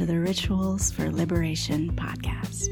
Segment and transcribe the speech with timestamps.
[0.00, 2.70] to the Rituals for Liberation podcast.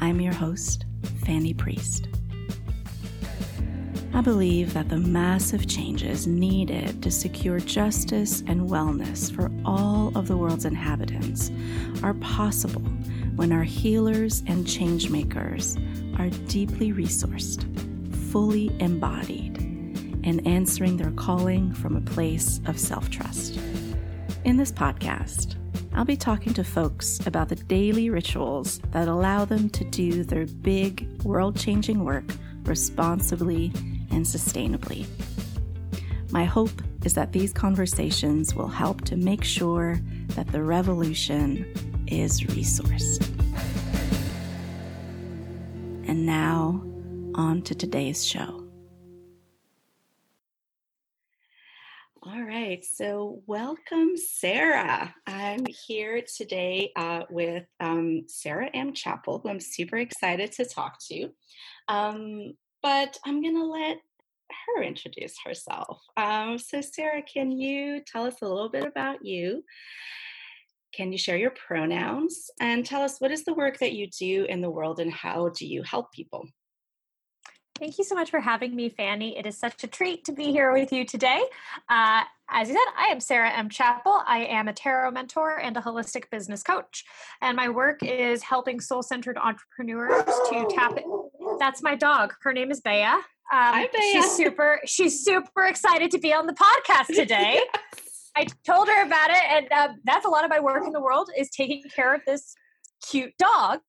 [0.00, 0.86] I'm your host,
[1.24, 2.08] Fanny Priest.
[4.12, 10.26] I believe that the massive changes needed to secure justice and wellness for all of
[10.26, 11.52] the world's inhabitants
[12.02, 12.82] are possible
[13.36, 15.78] when our healers and changemakers
[16.18, 17.62] are deeply resourced,
[18.32, 19.58] fully embodied,
[20.24, 23.60] and answering their calling from a place of self trust.
[24.44, 25.54] In this podcast,
[25.94, 30.46] I'll be talking to folks about the daily rituals that allow them to do their
[30.46, 32.24] big, world changing work
[32.64, 33.66] responsibly
[34.10, 35.06] and sustainably.
[36.30, 41.66] My hope is that these conversations will help to make sure that the revolution
[42.06, 43.28] is resourced.
[46.08, 46.82] And now,
[47.34, 48.61] on to today's show.
[52.52, 55.14] Right, so welcome, Sarah.
[55.26, 58.92] I'm here today uh, with um, Sarah M.
[58.92, 61.30] Chappell, who I'm super excited to talk to.
[61.88, 63.98] Um, but I'm going to let
[64.66, 66.02] her introduce herself.
[66.18, 69.64] Um, so, Sarah, can you tell us a little bit about you?
[70.94, 74.44] Can you share your pronouns and tell us what is the work that you do
[74.44, 76.46] in the world and how do you help people?
[77.78, 79.36] Thank you so much for having me, Fanny.
[79.36, 81.42] It is such a treat to be here with you today.
[81.88, 83.68] Uh, as you said, I am Sarah M.
[83.70, 84.22] Chappell.
[84.26, 87.04] I am a tarot mentor and a holistic business coach.
[87.40, 91.04] And my work is helping soul centered entrepreneurs to tap it.
[91.58, 92.34] That's my dog.
[92.42, 93.04] Her name is Bea.
[93.04, 93.18] Um,
[93.50, 94.12] Hi, Bea.
[94.12, 97.60] She's super, she's super excited to be on the podcast today.
[97.74, 98.30] yes.
[98.36, 101.02] I told her about it, and uh, that's a lot of my work in the
[101.02, 102.54] world is taking care of this
[103.08, 103.80] cute dog.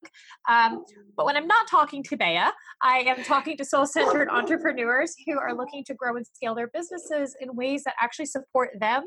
[0.48, 0.84] Um,
[1.16, 2.48] but when I'm not talking to Bea,
[2.82, 6.68] I am talking to soul centered entrepreneurs who are looking to grow and scale their
[6.68, 9.04] businesses in ways that actually support them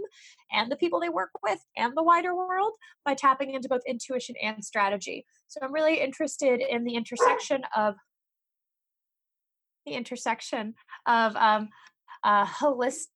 [0.52, 2.74] and the people they work with and the wider world
[3.06, 5.26] by tapping into both intuition and strategy.
[5.48, 7.96] So I'm really interested in the intersection of
[9.86, 10.74] the intersection
[11.06, 11.70] of um,
[12.24, 13.08] uh, holistic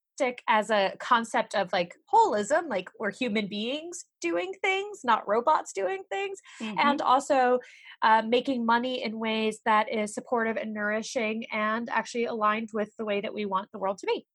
[0.48, 6.04] as a concept of like holism, like we're human beings doing things, not robots doing
[6.10, 6.78] things, mm-hmm.
[6.80, 7.60] and also
[8.02, 13.06] uh, making money in ways that is supportive and nourishing and actually aligned with the
[13.06, 14.26] way that we want the world to be.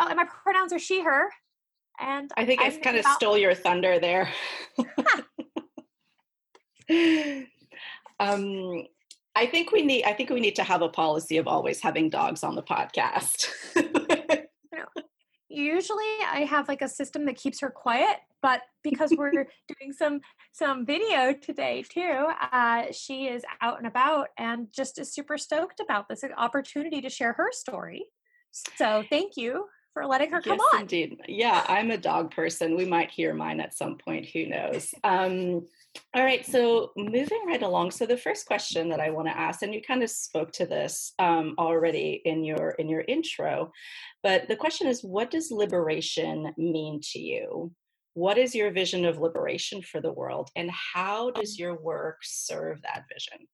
[0.00, 1.30] Oh, and my pronouns are she, her.
[2.00, 4.28] And I think I kind of stole your thunder there.
[8.20, 8.84] um,
[9.36, 10.04] I think we need.
[10.04, 13.48] I think we need to have a policy of always having dogs on the podcast.
[15.54, 20.20] usually I have like a system that keeps her quiet, but because we're doing some
[20.52, 25.80] some video today too, uh, she is out and about and just is super stoked
[25.80, 28.06] about this opportunity to share her story.
[28.76, 30.80] So thank you for letting her come yes, on.
[30.82, 31.20] Indeed.
[31.28, 32.76] Yeah, I'm a dog person.
[32.76, 34.26] We might hear mine at some point.
[34.26, 34.92] Who knows?
[35.02, 35.66] Um,
[36.14, 37.90] all right, so moving right along.
[37.90, 40.66] So the first question that I want to ask, and you kind of spoke to
[40.66, 43.72] this um, already in your in your intro,
[44.22, 47.72] but the question is, what does liberation mean to you?
[48.14, 52.82] What is your vision of liberation for the world, and how does your work serve
[52.82, 53.46] that vision?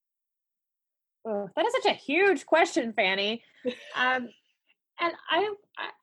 [1.26, 3.42] Oh, that is such a huge question, Fanny.
[3.94, 4.30] Um,
[5.00, 5.48] and I,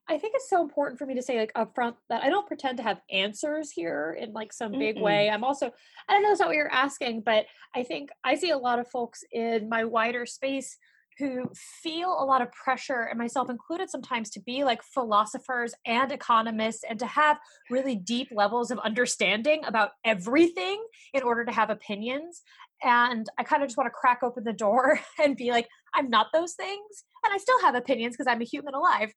[0.10, 2.78] I think it's so important for me to say like upfront that I don't pretend
[2.78, 5.02] to have answers here in like some big Mm-mm.
[5.02, 5.30] way.
[5.30, 5.72] I'm also
[6.08, 8.80] I don't know that's not what you're asking, but I think I see a lot
[8.80, 10.78] of folks in my wider space
[11.18, 16.12] who feel a lot of pressure and myself included sometimes to be like philosophers and
[16.12, 17.40] economists and to have
[17.72, 22.44] really deep levels of understanding about everything in order to have opinions
[22.84, 26.10] and i kind of just want to crack open the door and be like i'm
[26.10, 29.12] not those things and i still have opinions because i'm a human alive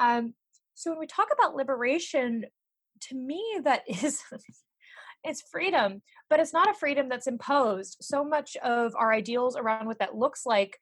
[0.00, 0.34] um,
[0.74, 2.44] so when we talk about liberation
[3.00, 4.22] to me that is
[5.24, 9.86] it's freedom but it's not a freedom that's imposed so much of our ideals around
[9.86, 10.78] what that looks like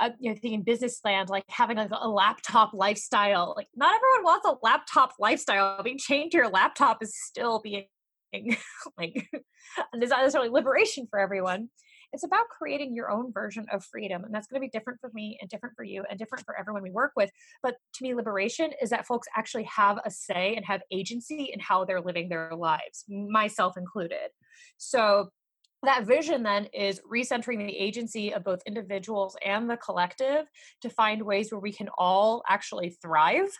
[0.00, 3.54] uh, you know, thinking business land, like having a laptop lifestyle.
[3.56, 5.82] Like, not everyone wants a laptop lifestyle.
[5.82, 7.84] Being chained to your laptop is still being
[8.98, 9.28] like
[9.92, 11.68] there's not necessarily liberation for everyone.
[12.12, 14.22] It's about creating your own version of freedom.
[14.22, 16.56] And that's going to be different for me and different for you and different for
[16.56, 17.30] everyone we work with.
[17.60, 21.58] But to me, liberation is that folks actually have a say and have agency in
[21.58, 24.30] how they're living their lives, myself included.
[24.76, 25.30] So
[25.82, 30.46] that vision then is recentering the agency of both individuals and the collective
[30.82, 33.50] to find ways where we can all actually thrive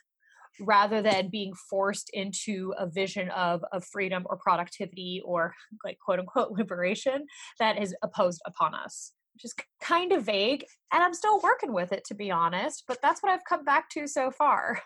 [0.60, 5.54] rather than being forced into a vision of, of freedom or productivity or
[5.84, 7.26] like quote unquote liberation
[7.58, 11.92] that is opposed upon us which is kind of vague and i'm still working with
[11.92, 14.80] it to be honest but that's what i've come back to so far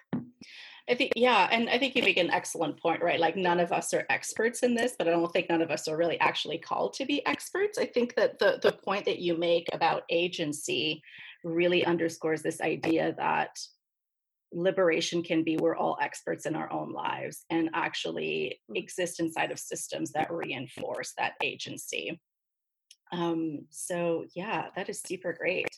[0.91, 3.21] I think, yeah, and I think you make an excellent point, right?
[3.21, 5.87] Like, none of us are experts in this, but I don't think none of us
[5.87, 7.77] are really actually called to be experts.
[7.77, 11.03] I think that the the point that you make about agency
[11.45, 13.59] really underscores this idea that
[14.53, 18.77] liberation can be we're all experts in our own lives and actually mm.
[18.77, 22.21] exist inside of systems that reinforce that agency.
[23.13, 25.69] Um, so, yeah, that is super great.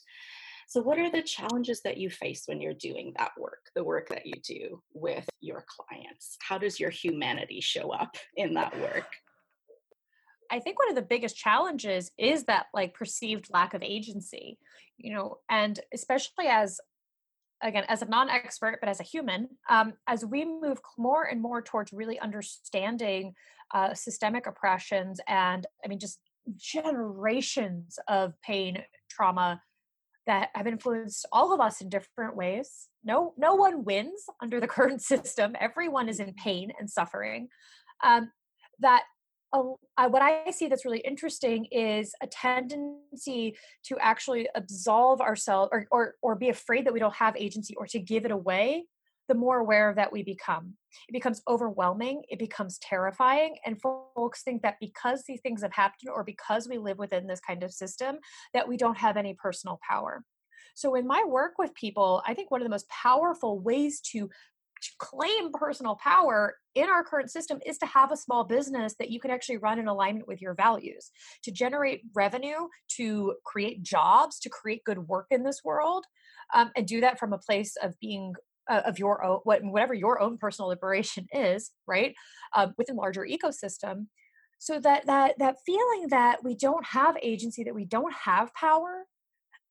[0.67, 4.09] So, what are the challenges that you face when you're doing that work, the work
[4.11, 6.37] that you do with your clients?
[6.41, 9.07] How does your humanity show up in that work?
[10.51, 14.59] I think one of the biggest challenges is that like perceived lack of agency,
[14.97, 16.81] you know, and especially as
[17.63, 21.63] again as a non-expert but as a human um, as we move more and more
[21.63, 23.35] towards really understanding
[23.75, 26.19] uh, systemic oppressions and i mean just
[26.57, 29.61] generations of pain trauma
[30.27, 32.89] that have influenced all of us in different ways.
[33.03, 35.57] No no one wins under the current system.
[35.59, 37.49] Everyone is in pain and suffering.
[38.05, 38.31] Um,
[38.81, 39.03] that
[39.53, 45.87] uh, what I see that's really interesting is a tendency to actually absolve ourselves or,
[45.91, 48.85] or, or be afraid that we don't have agency or to give it away.
[49.29, 50.75] The more aware of that we become,
[51.09, 52.23] it becomes overwhelming.
[52.29, 56.79] It becomes terrifying, and folks think that because these things have happened, or because we
[56.79, 58.19] live within this kind of system,
[58.55, 60.25] that we don't have any personal power.
[60.75, 64.31] So, in my work with people, I think one of the most powerful ways to
[64.81, 69.11] to claim personal power in our current system is to have a small business that
[69.11, 71.11] you can actually run in alignment with your values,
[71.45, 76.05] to generate revenue, to create jobs, to create good work in this world,
[76.55, 78.35] um, and do that from a place of being
[78.69, 82.15] uh, of your own whatever your own personal liberation is, right,
[82.55, 84.07] um, within larger ecosystem.
[84.59, 89.07] So that that that feeling that we don't have agency, that we don't have power,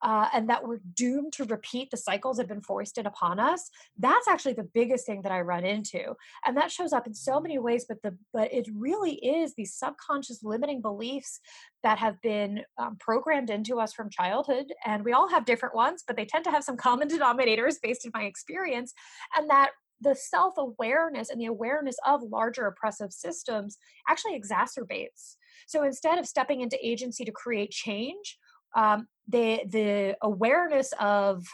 [0.01, 3.69] uh, and that we're doomed to repeat the cycles that have been foisted upon us
[3.97, 6.13] that's actually the biggest thing that i run into
[6.45, 9.75] and that shows up in so many ways but the but it really is these
[9.75, 11.39] subconscious limiting beliefs
[11.83, 16.03] that have been um, programmed into us from childhood and we all have different ones
[16.05, 18.93] but they tend to have some common denominators based in my experience
[19.35, 25.35] and that the self awareness and the awareness of larger oppressive systems actually exacerbates.
[25.67, 28.37] So instead of stepping into agency to create change,
[28.75, 31.45] um, the the awareness of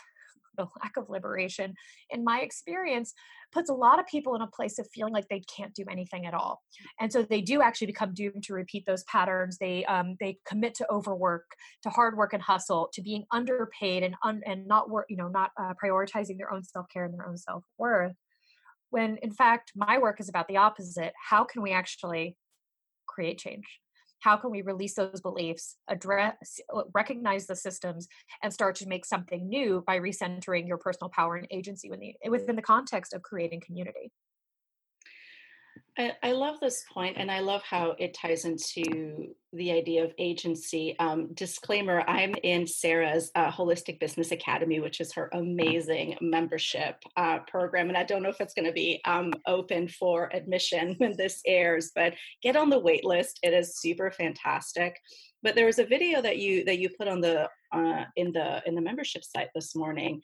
[0.58, 1.74] the lack of liberation
[2.10, 3.14] in my experience
[3.52, 6.26] puts a lot of people in a place of feeling like they can't do anything
[6.26, 6.62] at all.
[7.00, 9.58] And so they do actually become doomed to repeat those patterns.
[9.58, 11.46] They um, they commit to overwork
[11.84, 15.28] to hard work and hustle to being underpaid and un- and not work you know
[15.28, 18.14] not uh, prioritizing their own self-care and their own self-worth.
[18.90, 21.14] When in fact my work is about the opposite.
[21.30, 22.38] How can we actually
[23.08, 23.66] create change
[24.20, 28.08] how can we release those beliefs address uh, recognize the systems
[28.44, 31.92] and start to make something new by recentering your personal power and agency
[32.30, 34.12] within the context of creating community.
[35.98, 40.14] I, I, love this point, and I love how it ties into the idea of
[40.18, 40.96] agency.
[41.00, 47.40] Um, disclaimer I'm in Sarah's uh, Holistic Business Academy, which is her amazing membership uh,
[47.48, 47.88] program.
[47.88, 51.42] And I don't know if it's going to be um, open for admission when this
[51.46, 53.40] airs, but get on the wait list.
[53.44, 55.00] It is super fantastic
[55.46, 58.64] but there was a video that you that you put on the uh, in the
[58.66, 60.20] in the membership site this morning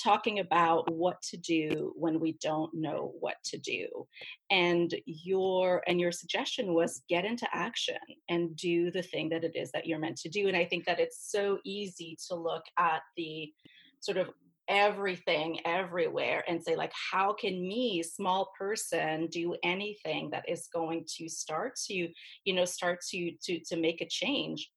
[0.00, 4.06] talking about what to do when we don't know what to do
[4.50, 9.56] and your and your suggestion was get into action and do the thing that it
[9.56, 12.64] is that you're meant to do and i think that it's so easy to look
[12.78, 13.52] at the
[14.00, 14.30] sort of
[14.70, 21.04] everything everywhere and say like how can me small person do anything that is going
[21.18, 22.08] to start to
[22.44, 24.70] you know start to to to make a change?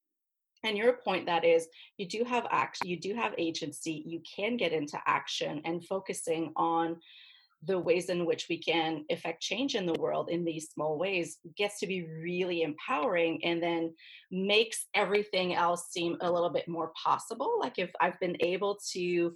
[0.65, 4.57] And your point that is you do have action you do have agency you can
[4.57, 6.97] get into action and focusing on
[7.65, 11.37] the ways in which we can affect change in the world in these small ways
[11.57, 13.93] gets to be really empowering and then
[14.31, 17.59] makes everything else seem a little bit more possible.
[17.59, 19.33] Like if i've been able to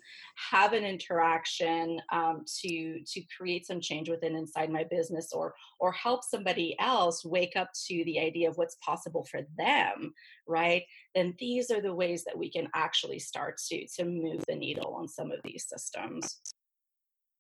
[0.52, 5.92] have an interaction um, to to create some change within inside my business or or
[5.92, 10.14] help somebody else wake up to the idea of what's possible for them
[10.48, 10.84] right
[11.16, 14.94] then these are the ways that we can actually start to to move the needle
[14.96, 16.40] on some of these systems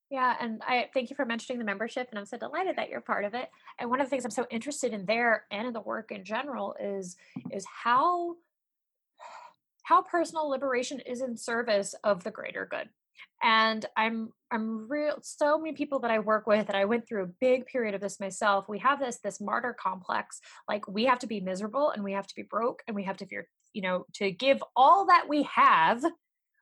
[0.09, 3.01] yeah, and I thank you for mentioning the membership, and I'm so delighted that you're
[3.01, 3.49] part of it.
[3.77, 6.23] And one of the things I'm so interested in there and in the work in
[6.23, 7.17] general is
[7.51, 8.35] is how
[9.83, 12.89] how personal liberation is in service of the greater good.
[13.43, 17.23] And I'm I'm real so many people that I work with, and I went through
[17.23, 18.69] a big period of this myself.
[18.69, 22.27] We have this this martyr complex, like we have to be miserable and we have
[22.27, 25.43] to be broke and we have to fear, you know, to give all that we
[25.43, 26.01] have,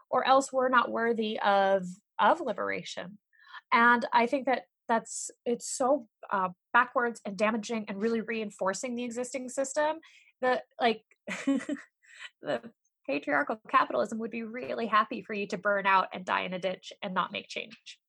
[0.09, 1.83] or else we're not worthy of
[2.17, 3.19] of liberation
[3.71, 9.03] and I think that that's it's so uh, backwards and damaging and really reinforcing the
[9.03, 9.97] existing system
[10.41, 11.01] that like
[12.41, 12.61] the
[13.07, 16.59] patriarchal capitalism would be really happy for you to burn out and die in a
[16.59, 17.99] ditch and not make change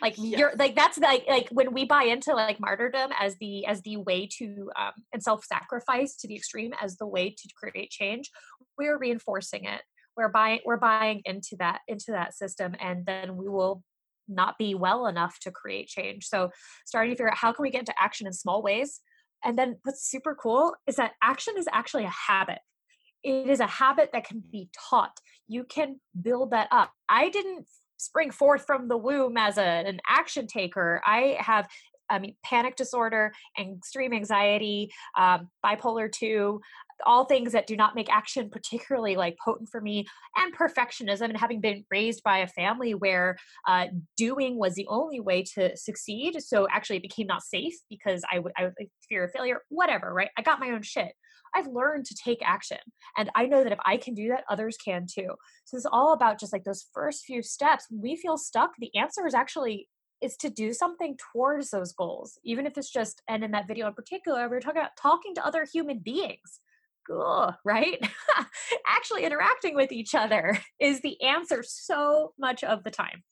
[0.00, 0.38] like yes.
[0.38, 3.96] you're like that's like like when we buy into like martyrdom as the as the
[3.98, 8.30] way to um and self-sacrifice to the extreme as the way to create change
[8.78, 9.82] we're reinforcing it
[10.16, 13.82] we're buying we're buying into that into that system and then we will
[14.34, 16.26] not be well enough to create change.
[16.26, 16.50] So
[16.86, 19.00] starting to figure out how can we get into action in small ways.
[19.44, 22.58] And then what's super cool is that action is actually a habit.
[23.24, 25.18] It is a habit that can be taught.
[25.48, 26.90] You can build that up.
[27.08, 31.00] I didn't spring forth from the womb as a, an action taker.
[31.06, 31.68] I have
[32.10, 36.60] I mean, panic disorder, extreme anxiety, um, bipolar 2,
[37.06, 40.06] all things that do not make action particularly like potent for me,
[40.36, 41.22] and perfectionism.
[41.22, 45.76] And having been raised by a family where uh, doing was the only way to
[45.76, 48.70] succeed, so actually it became not safe because I would I
[49.08, 49.60] fear of failure.
[49.68, 50.30] Whatever, right?
[50.36, 51.12] I got my own shit.
[51.54, 52.78] I've learned to take action.
[53.16, 55.34] And I know that if I can do that, others can too.
[55.66, 57.86] So it's all about just like those first few steps.
[57.90, 59.88] When we feel stuck, the answer is actually
[60.22, 63.88] is to do something towards those goals, even if it's just, and in that video
[63.88, 66.60] in particular, we are talking about talking to other human beings.
[67.06, 67.98] Cool, right?
[68.86, 73.22] Actually interacting with each other is the answer so much of the time.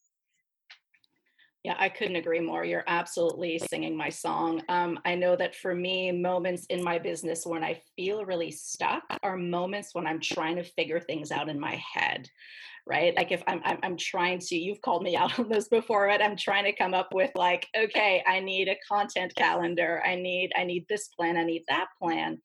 [1.63, 2.65] Yeah, I couldn't agree more.
[2.65, 4.63] You're absolutely singing my song.
[4.71, 9.03] Um, I know that for me, moments in my business when I feel really stuck
[9.23, 12.27] are moments when I'm trying to figure things out in my head,
[12.87, 13.15] right?
[13.15, 16.23] Like if I'm, I'm, I'm trying to, you've called me out on this before, but
[16.23, 20.03] I'm trying to come up with like, okay, I need a content calendar.
[20.03, 21.37] I need, I need this plan.
[21.37, 22.41] I need that plan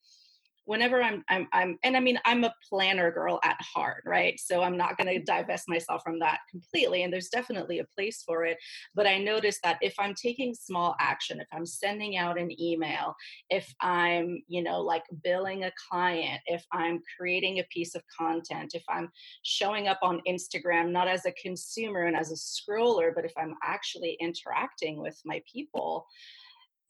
[0.66, 4.38] whenever I'm, I'm, I'm, and I mean, I'm a planner girl at heart, right?
[4.38, 5.24] So I'm not going to mm-hmm.
[5.24, 7.02] divest myself from that completely.
[7.02, 8.58] And there's definitely a place for it.
[8.94, 13.14] But I notice that if I'm taking small action, if I'm sending out an email,
[13.48, 18.72] if I'm, you know, like billing a client, if I'm creating a piece of content,
[18.74, 19.10] if I'm
[19.42, 23.54] showing up on Instagram, not as a consumer and as a scroller, but if I'm
[23.62, 26.06] actually interacting with my people,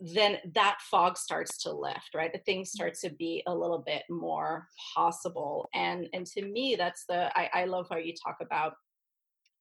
[0.01, 2.33] then that fog starts to lift right?
[2.33, 2.73] The things mm.
[2.73, 5.69] start to be a little bit more possible.
[5.75, 8.75] And and to me that's the i, I love how you talk about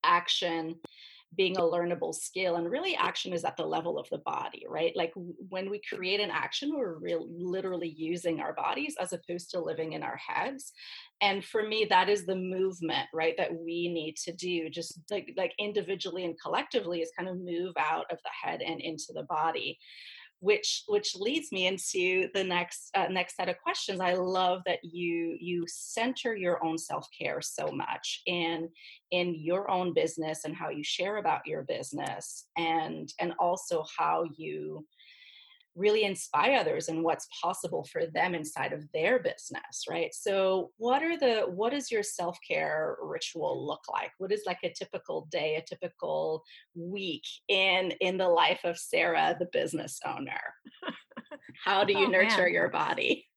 [0.04, 0.75] action
[1.36, 4.96] being a learnable skill and really action is at the level of the body right?
[4.96, 5.12] Like
[5.50, 9.94] when we create an action we're real literally using our bodies as opposed to living
[9.94, 10.72] in our heads.
[11.22, 14.70] And for me that is the movement right that we need to do.
[14.70, 18.80] Just like like individually and collectively is kind of move out of the head and
[18.80, 19.77] into the body
[20.46, 24.00] which which leads me into the next uh, next set of questions.
[24.00, 28.70] I love that you you center your own self-care so much in
[29.10, 34.25] in your own business and how you share about your business and and also how
[34.38, 34.86] you
[35.75, 40.13] really inspire others and what's possible for them inside of their business right?
[40.13, 44.12] So what are the what does your self-care ritual look like?
[44.17, 46.44] What is like a typical day a typical
[46.75, 50.41] week in in the life of sarah the business owner?
[51.63, 52.53] How do you oh, nurture man.
[52.53, 53.27] your body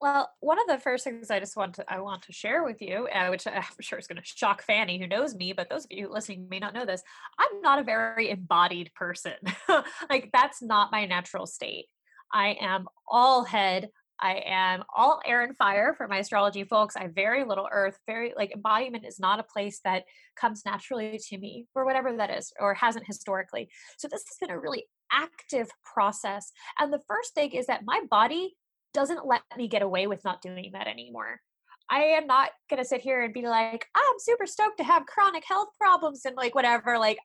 [0.00, 2.82] well, one of the first things I just want to I want to share with
[2.82, 5.84] you, uh, which I'm sure is going to shock Fanny, who knows me, but those
[5.84, 7.02] of you listening may not know this.
[7.38, 9.34] I'm not a very embodied person.
[10.10, 11.86] like that's not my natural state.
[12.32, 13.88] I am all head.
[14.18, 16.96] I am all air and fire for my astrology folks.
[16.96, 17.98] I very little earth.
[18.06, 20.04] Very like embodiment is not a place that
[20.36, 23.68] comes naturally to me, or whatever that is, or hasn't historically.
[23.98, 26.50] So this has been a really active process.
[26.78, 28.56] And the first thing is that my body
[28.96, 31.42] doesn't let me get away with not doing that anymore.
[31.90, 35.04] I am not going to sit here and be like, I'm super stoked to have
[35.04, 36.98] chronic health problems and like whatever.
[36.98, 37.18] Like,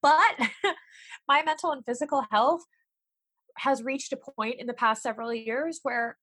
[0.00, 0.38] but
[1.28, 2.62] my mental and physical health
[3.58, 6.16] has reached a point in the past several years where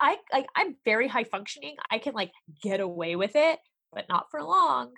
[0.00, 1.76] I like I'm very high functioning.
[1.90, 2.32] I can like
[2.62, 3.58] get away with it,
[3.92, 4.92] but not for long.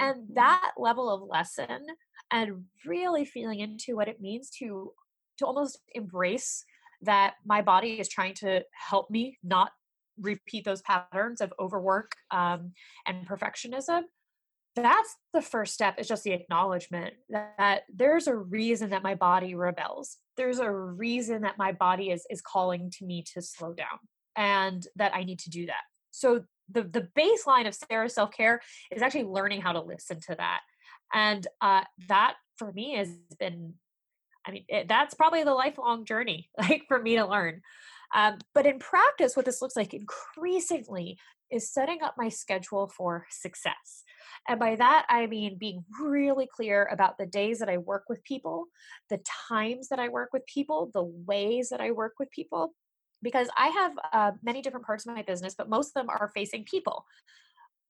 [0.00, 0.34] And mm-hmm.
[0.34, 1.86] that level of lesson
[2.30, 4.92] and really feeling into what it means to
[5.38, 6.64] to almost embrace
[7.02, 9.70] that my body is trying to help me not
[10.18, 12.72] repeat those patterns of overwork um,
[13.06, 14.02] and perfectionism
[14.74, 19.54] that's the first step is just the acknowledgement that there's a reason that my body
[19.54, 20.16] rebels.
[20.36, 23.98] There's a reason that my body is is calling to me to slow down
[24.34, 25.82] and that i need to do that.
[26.10, 30.60] So the the baseline of sarah's self-care is actually learning how to listen to that.
[31.12, 33.74] And uh, that for me has been
[34.46, 37.62] I mean, it, that's probably the lifelong journey, like for me to learn.
[38.14, 41.18] Um, but in practice, what this looks like increasingly
[41.50, 44.02] is setting up my schedule for success.
[44.48, 48.24] And by that, I mean being really clear about the days that I work with
[48.24, 48.66] people,
[49.10, 52.74] the times that I work with people, the ways that I work with people.
[53.22, 56.32] Because I have uh, many different parts of my business, but most of them are
[56.34, 57.04] facing people.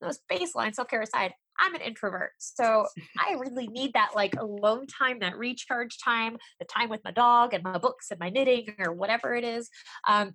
[0.02, 2.32] Those baseline self care aside, I'm an introvert.
[2.38, 2.86] So
[3.18, 7.54] I really need that like alone time, that recharge time, the time with my dog
[7.54, 9.68] and my books and my knitting or whatever it is.
[10.08, 10.34] Um,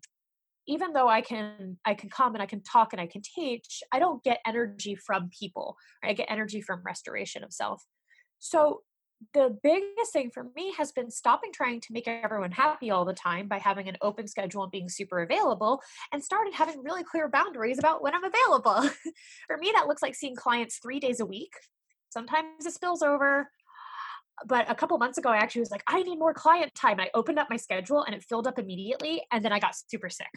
[0.68, 3.82] even though I can I can come and I can talk and I can teach,
[3.92, 5.78] I don't get energy from people.
[6.04, 7.84] I get energy from restoration of self.
[8.40, 8.82] So
[9.34, 13.14] the biggest thing for me has been stopping trying to make everyone happy all the
[13.14, 15.82] time by having an open schedule and being super available
[16.12, 18.90] and started having really clear boundaries about when I'm available.
[19.48, 21.54] for me, that looks like seeing clients three days a week.
[22.10, 23.50] Sometimes it spills over.
[24.46, 27.00] But a couple months ago, I actually was like, I need more client time.
[27.00, 29.24] I opened up my schedule and it filled up immediately.
[29.32, 30.30] And then I got super sick.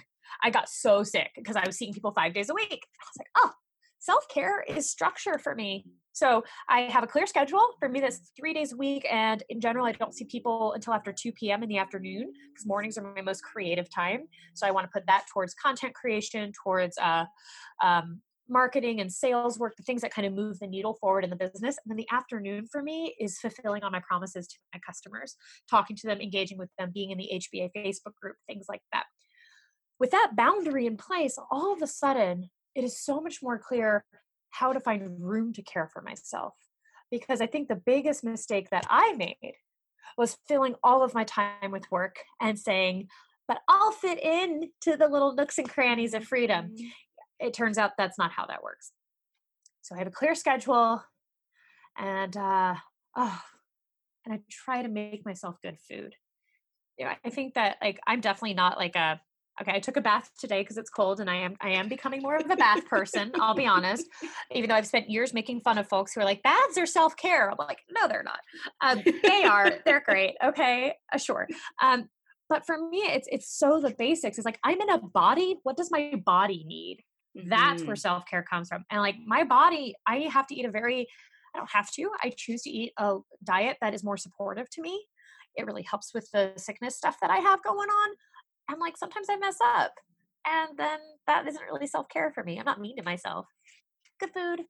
[0.42, 2.70] I got so sick because I was seeing people five days a week.
[2.72, 3.50] I was like, oh,
[3.98, 5.84] self care is structure for me.
[6.20, 7.66] So I have a clear schedule.
[7.78, 9.06] For me, that's three days a week.
[9.10, 11.62] And in general, I don't see people until after 2 p.m.
[11.62, 14.28] in the afternoon because mornings are my most creative time.
[14.52, 17.24] So I want to put that towards content creation, towards uh,
[17.82, 21.30] um, marketing and sales work, the things that kind of move the needle forward in
[21.30, 21.78] the business.
[21.82, 25.36] And then the afternoon for me is fulfilling on my promises to my customers,
[25.70, 29.04] talking to them, engaging with them, being in the HBA Facebook group, things like that.
[29.98, 34.04] With that boundary in place, all of a sudden, it is so much more clear
[34.50, 36.54] how to find room to care for myself.
[37.10, 39.54] Because I think the biggest mistake that I made
[40.16, 43.08] was filling all of my time with work and saying,
[43.48, 46.66] but I'll fit in to the little nooks and crannies of freedom.
[46.66, 47.46] Mm-hmm.
[47.46, 48.92] It turns out that's not how that works.
[49.82, 51.02] So I have a clear schedule
[51.98, 52.74] and uh
[53.16, 53.40] oh
[54.24, 56.14] and I try to make myself good food.
[56.98, 59.20] You know, I think that like I'm definitely not like a
[59.60, 62.22] okay i took a bath today because it's cold and i am i am becoming
[62.22, 64.06] more of a bath person i'll be honest
[64.52, 67.50] even though i've spent years making fun of folks who are like baths are self-care.
[67.50, 68.40] I'm like no they're not.
[68.80, 71.46] Um, they are they're great okay uh, sure
[71.82, 72.08] um,
[72.48, 75.76] but for me it's it's so the basics it's like i'm in a body what
[75.76, 77.02] does my body need?
[77.34, 77.86] That's mm-hmm.
[77.86, 81.06] where self-care comes from and like my body i have to eat a very
[81.54, 84.82] i don't have to i choose to eat a diet that is more supportive to
[84.82, 85.06] me
[85.56, 88.10] it really helps with the sickness stuff that i have going on
[88.70, 89.92] and like sometimes I mess up.
[90.46, 92.58] And then that isn't really self care for me.
[92.58, 93.46] I'm not mean to myself.
[94.18, 94.60] Good food,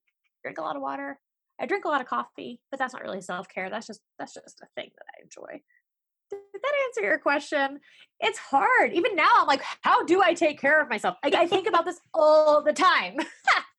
[0.42, 1.18] drink a lot of water.
[1.60, 3.70] I drink a lot of coffee, but that's not really self care.
[3.70, 5.60] That's just that's just a thing that I enjoy.
[6.30, 7.80] Did that answer your question?
[8.20, 8.92] It's hard.
[8.92, 11.16] Even now, I'm like, how do I take care of myself?
[11.24, 13.16] Like I think about this all the time.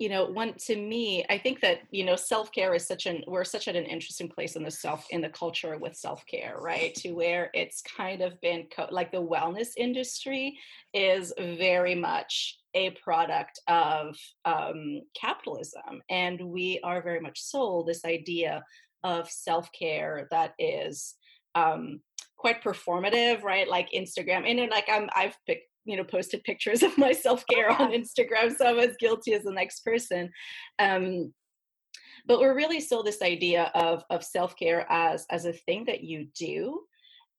[0.00, 3.44] you know one to me i think that you know self-care is such an we're
[3.44, 6.94] such at an interesting place in the self in the culture with self-care right?
[6.96, 10.58] To where it's kind of been co- like the wellness industry
[10.94, 16.02] is very much a product of um, capitalism.
[16.08, 18.62] And we are very much sold this idea
[19.02, 21.14] of self-care that is
[21.54, 22.00] um,
[22.36, 23.68] quite performative right?
[23.68, 27.92] Like instagram and like i'm i've picked you know posted pictures of my self-care on
[27.92, 30.30] instagram so i'm as guilty as the next person.
[30.78, 31.32] Um,
[32.26, 36.28] but we're really still this idea of of self-care as as a thing that you
[36.36, 36.82] do.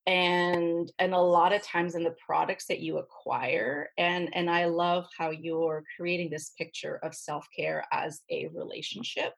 [0.06, 4.64] And and a lot of times in the products that you acquire and and i
[4.64, 9.32] love how you're creating this picture of self-care as a relationship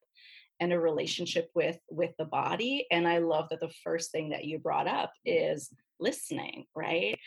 [0.60, 2.86] and a relationship with with the body.
[2.90, 7.18] And i love that the first thing that you brought up is listening right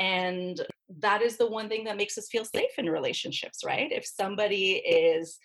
[0.00, 0.58] and
[0.98, 3.92] that is the one thing that makes us feel safe in relationships, right?
[3.92, 5.38] If somebody is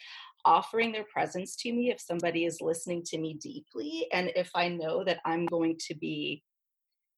[0.45, 4.69] offering their presence to me, if somebody is listening to me deeply, and if I
[4.69, 6.41] know that I'm going to be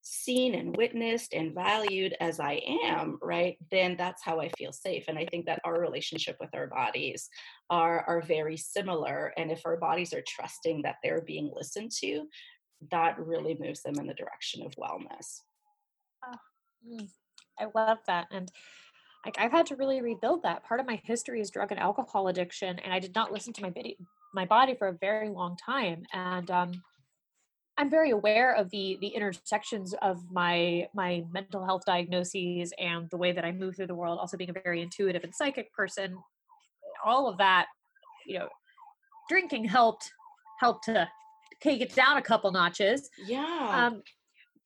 [0.02, 5.04] seen and witnessed and valued as I am, right, then that's how I feel safe.
[5.08, 7.30] And I think that our relationship with our bodies
[7.70, 9.32] are, are very similar.
[9.38, 12.24] And if our bodies are trusting that they're being listened to,
[12.90, 15.42] that really moves them in the direction of wellness.
[16.26, 17.08] Oh.
[17.60, 18.28] I love that.
[18.32, 18.52] And
[19.26, 20.64] like I've had to really rebuild that.
[20.64, 23.62] Part of my history is drug and alcohol addiction, and I did not listen to
[23.62, 23.98] my body,
[24.34, 26.04] my body for a very long time.
[26.14, 26.84] And um,
[27.78, 33.18] I'm very aware of the the intersections of my my mental health diagnoses and the
[33.18, 34.18] way that I move through the world.
[34.20, 36.18] Also, being a very intuitive and psychic person,
[37.06, 37.68] all of that,
[38.26, 38.48] you know,
[39.30, 40.12] drinking helped
[40.60, 41.08] helped to
[41.62, 43.10] take it down a couple notches.
[43.26, 43.90] Yeah.
[43.92, 44.02] Um,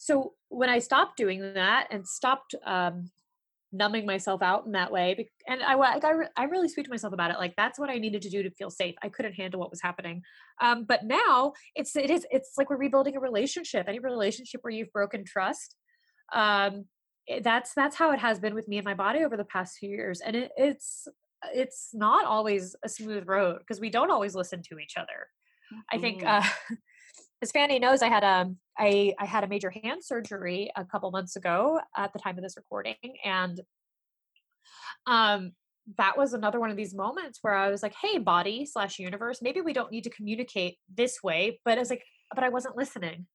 [0.02, 3.12] so when I stopped doing that and stopped um,
[3.72, 6.00] numbing myself out in that way, and I, I,
[6.36, 7.38] I really speak to myself about it.
[7.38, 8.96] Like that's what I needed to do to feel safe.
[9.04, 10.24] I couldn't handle what was happening.
[10.60, 13.86] Um, but now it's it is it's like we're rebuilding a relationship.
[13.88, 15.76] Any relationship where you've broken trust,
[16.34, 16.86] um,
[17.44, 19.90] that's that's how it has been with me and my body over the past few
[19.90, 21.08] years and it, it's
[21.54, 25.28] it's not always a smooth road because we don't always listen to each other
[25.72, 25.80] mm-hmm.
[25.92, 26.74] i think mm-hmm.
[26.74, 26.76] uh
[27.42, 30.86] as fanny knows i had a um, I, I had a major hand surgery a
[30.86, 33.60] couple months ago at the time of this recording and
[35.06, 35.52] um
[35.98, 39.40] that was another one of these moments where I was like, hey, body slash universe,
[39.42, 41.60] maybe we don't need to communicate this way.
[41.66, 43.26] But I was like, but I wasn't listening,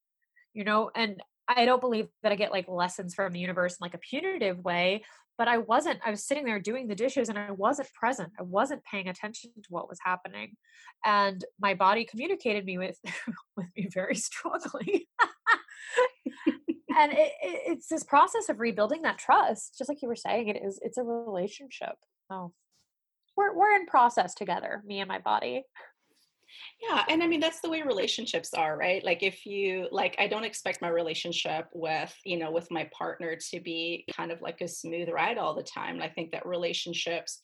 [0.54, 0.90] you know?
[0.94, 3.98] And I don't believe that I get like lessons from the universe in like a
[3.98, 5.04] punitive way,
[5.38, 8.33] but I wasn't, I was sitting there doing the dishes and I wasn't present.
[8.38, 10.57] I wasn't paying attention to what was happening.
[11.05, 12.99] And my body communicated me with,
[13.57, 15.09] with me very strongly.
[16.96, 20.49] and it, it, it's this process of rebuilding that trust, just like you were saying,
[20.49, 21.96] it is, it's a relationship.
[22.31, 22.53] Oh,
[23.37, 25.64] we're we're in process together, me and my body.
[26.80, 29.04] Yeah, and I mean that's the way relationships are, right?
[29.04, 33.36] Like if you like I don't expect my relationship with, you know, with my partner
[33.50, 36.00] to be kind of like a smooth ride all the time.
[36.02, 37.40] I think that relationships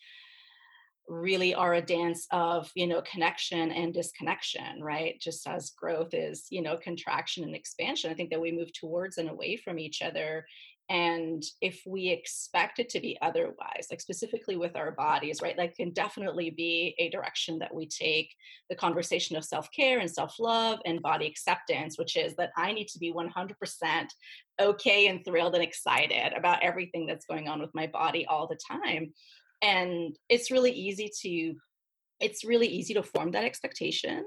[1.09, 6.46] really are a dance of you know connection and disconnection right just as growth is
[6.51, 10.01] you know contraction and expansion i think that we move towards and away from each
[10.01, 10.46] other
[10.93, 15.75] and if we expect it to be otherwise like specifically with our bodies right that
[15.75, 18.31] can definitely be a direction that we take
[18.69, 22.99] the conversation of self-care and self-love and body acceptance which is that i need to
[22.99, 23.55] be 100%
[24.61, 28.59] okay and thrilled and excited about everything that's going on with my body all the
[28.71, 29.13] time.
[29.61, 31.55] And it's really easy to
[32.21, 34.25] it's really easy to form that expectation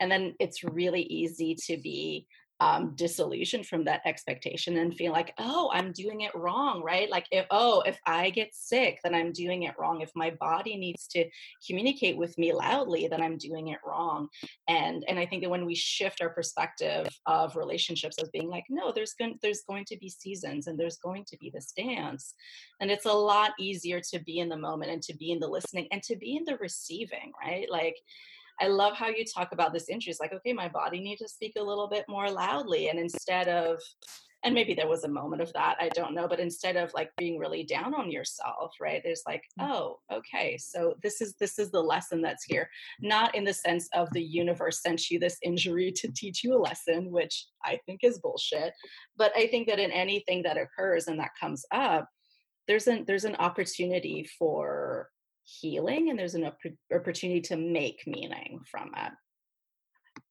[0.00, 2.26] and then it's really easy to be
[2.60, 7.08] um, disillusioned from that expectation and feel like, oh, I'm doing it wrong, right?
[7.08, 10.00] Like, if, oh, if I get sick, then I'm doing it wrong.
[10.00, 11.28] If my body needs to
[11.66, 14.28] communicate with me loudly, then I'm doing it wrong.
[14.68, 18.64] And and I think that when we shift our perspective of relationships as being like,
[18.68, 22.34] no, there's going there's going to be seasons and there's going to be this dance,
[22.80, 25.48] and it's a lot easier to be in the moment and to be in the
[25.48, 27.70] listening and to be in the receiving, right?
[27.70, 27.96] Like
[28.60, 30.10] I love how you talk about this injury.
[30.10, 32.88] It's like, okay, my body needs to speak a little bit more loudly.
[32.88, 33.80] And instead of,
[34.44, 37.10] and maybe there was a moment of that, I don't know, but instead of like
[37.16, 39.00] being really down on yourself, right?
[39.02, 39.68] There's like, mm.
[39.68, 42.70] oh, okay, so this is this is the lesson that's here.
[43.00, 46.58] Not in the sense of the universe sent you this injury to teach you a
[46.58, 48.72] lesson, which I think is bullshit.
[49.16, 52.08] But I think that in anything that occurs and that comes up,
[52.68, 55.10] there's an there's an opportunity for
[55.48, 56.50] healing and there's an
[56.94, 59.12] opportunity to make meaning from it.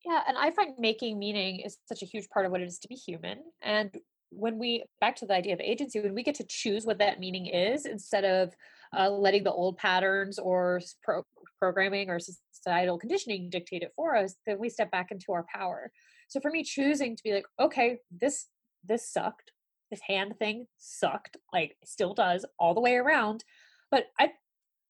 [0.05, 2.79] Yeah, and I find making meaning is such a huge part of what it is
[2.79, 3.39] to be human.
[3.61, 3.95] And
[4.29, 7.19] when we back to the idea of agency, when we get to choose what that
[7.19, 8.53] meaning is instead of
[8.97, 11.25] uh, letting the old patterns or pro-
[11.59, 12.19] programming or
[12.51, 15.91] societal conditioning dictate it for us, then we step back into our power.
[16.29, 18.47] So for me, choosing to be like, okay, this
[18.85, 19.51] this sucked,
[19.89, 23.43] this hand thing sucked, like still does all the way around,
[23.91, 24.31] but I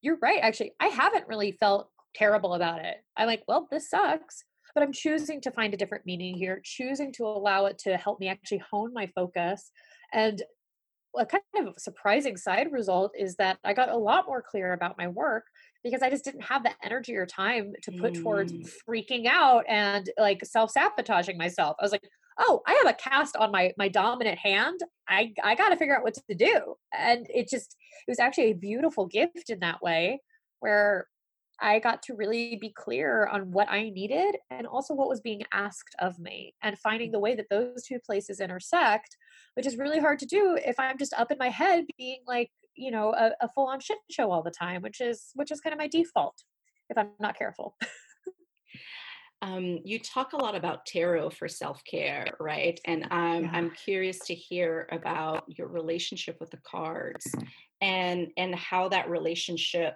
[0.02, 0.40] you're right.
[0.42, 2.98] Actually, I haven't really felt terrible about it.
[3.16, 7.12] I'm like, well, this sucks, but I'm choosing to find a different meaning here, choosing
[7.14, 9.72] to allow it to help me actually hone my focus.
[10.14, 10.42] And
[11.18, 14.98] a kind of surprising side result is that I got a lot more clear about
[14.98, 15.46] my work
[15.84, 18.22] because I just didn't have the energy or time to put mm.
[18.22, 18.54] towards
[18.88, 21.76] freaking out and like self sabotaging myself.
[21.80, 22.04] I was like,
[22.40, 24.80] oh, I have a cast on my my dominant hand.
[25.08, 26.76] I I got to figure out what to do.
[26.98, 27.76] And it just
[28.08, 30.22] it was actually a beautiful gift in that way
[30.60, 31.08] where
[31.60, 35.42] I got to really be clear on what I needed and also what was being
[35.52, 39.18] asked of me and finding the way that those two places intersect,
[39.56, 42.52] which is really hard to do if I'm just up in my head being like,
[42.76, 45.62] you know, a, a full on shit show all the time, which is which is
[45.62, 46.44] kind of my default
[46.90, 47.76] if I'm not careful.
[49.42, 52.80] um, you talk a lot about tarot for self care, right?
[52.86, 53.52] And um, yeah.
[53.54, 57.28] I'm curious to hear about your relationship with the cards
[57.82, 59.96] and and how that relationship,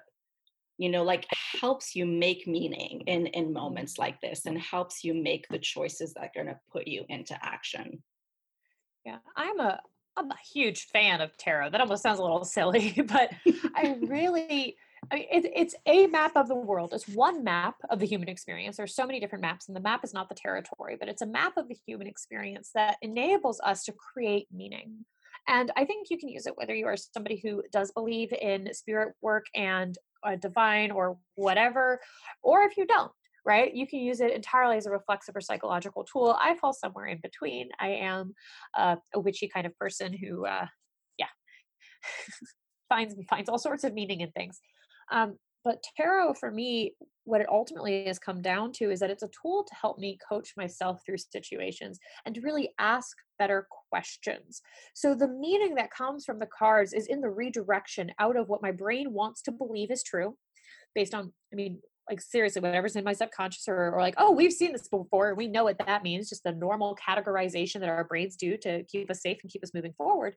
[0.78, 1.26] you know, like
[1.60, 6.14] helps you make meaning in in moments like this, and helps you make the choices
[6.14, 8.04] that are going to put you into action.
[9.06, 9.80] Yeah, I'm a
[10.18, 11.72] I'm a huge fan of tarot.
[11.72, 13.32] That almost sounds a little silly, but
[13.76, 14.78] I really
[15.10, 16.94] I mean, it, it's a map of the world.
[16.94, 18.78] It's one map of the human experience.
[18.78, 21.28] There's so many different maps, and the map is not the territory, but it's a
[21.28, 25.06] map of the human experience that enables us to create meaning.
[25.48, 28.74] And I think you can use it whether you are somebody who does believe in
[28.74, 32.00] spirit work and uh, divine or whatever,
[32.44, 33.12] or if you don't,
[33.46, 33.74] right?
[33.74, 36.38] You can use it entirely as a reflexive or psychological tool.
[36.40, 37.70] I fall somewhere in between.
[37.80, 38.34] I am
[38.78, 40.68] uh, a witchy kind of person who, uh,
[41.18, 41.26] yeah,
[42.90, 44.60] finds finds all sorts of meaning in things.
[45.12, 49.24] Um, but tarot for me what it ultimately has come down to is that it's
[49.24, 54.62] a tool to help me coach myself through situations and to really ask better questions.
[54.96, 58.64] So the meaning that comes from the cards is in the redirection out of what
[58.64, 60.36] my brain wants to believe is true
[60.96, 61.80] based on I mean
[62.12, 65.48] like seriously whatever's in my subconscious or, or like oh we've seen this before we
[65.48, 69.22] know what that means just the normal categorization that our brains do to keep us
[69.22, 70.36] safe and keep us moving forward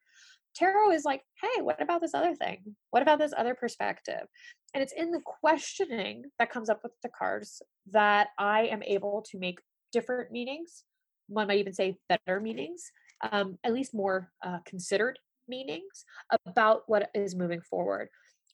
[0.54, 2.58] tarot is like hey what about this other thing
[2.90, 4.26] what about this other perspective
[4.74, 9.24] and it's in the questioning that comes up with the cards that I am able
[9.30, 9.60] to make
[9.92, 10.82] different meanings.
[11.28, 12.90] One might even say better meanings,
[13.30, 16.04] um, at least more uh, considered meanings
[16.46, 18.08] about what is moving forward.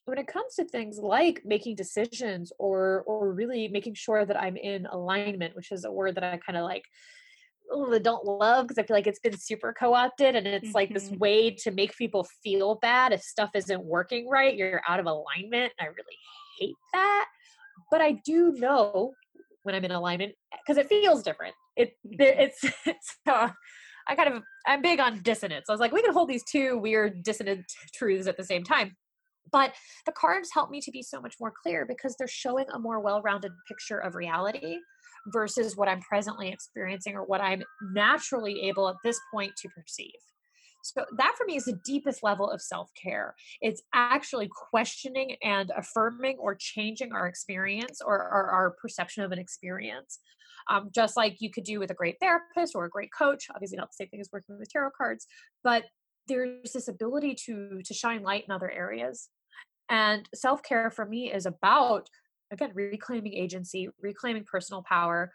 [0.06, 4.56] When it comes to things like making decisions or or really making sure that I'm
[4.56, 6.84] in alignment, which is a word that I kind of like
[8.02, 10.74] don't love because I feel like it's been super co-opted and it's mm-hmm.
[10.74, 11.18] like this mm-hmm.
[11.18, 14.56] way to make people feel bad if stuff isn't working right.
[14.56, 15.72] You're out of alignment.
[15.78, 16.18] And I really
[16.58, 17.26] hate that.
[17.90, 19.12] But I do know
[19.62, 20.32] when I'm in alignment
[20.66, 21.54] because it feels different.
[21.76, 22.20] It mm-hmm.
[22.20, 23.50] it's it's uh,
[24.08, 25.66] I kind of I'm big on dissonance.
[25.68, 28.96] I was like, we can hold these two weird dissonant truths at the same time.
[29.52, 29.72] But
[30.06, 33.00] the cards help me to be so much more clear because they're showing a more
[33.00, 34.76] well-rounded picture of reality
[35.28, 40.12] versus what I'm presently experiencing or what I'm naturally able at this point to perceive.
[40.82, 43.34] So that for me is the deepest level of self-care.
[43.60, 49.38] It's actually questioning and affirming or changing our experience or, or our perception of an
[49.38, 50.20] experience.
[50.70, 53.46] Um, just like you could do with a great therapist or a great coach.
[53.54, 55.26] Obviously, not the same thing as working with tarot cards,
[55.64, 55.84] but
[56.30, 59.28] there's this ability to to shine light in other areas.
[59.88, 62.08] And self-care for me is about
[62.50, 65.32] again reclaiming agency reclaiming personal power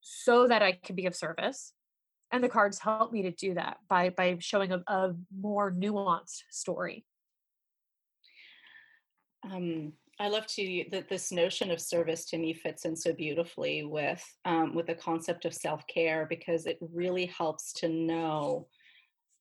[0.00, 1.72] so that i can be of service
[2.32, 6.42] and the cards help me to do that by by showing a, a more nuanced
[6.50, 7.04] story
[9.50, 13.84] um, I love to that this notion of service to me fits in so beautifully
[13.84, 18.68] with um, with the concept of self care because it really helps to know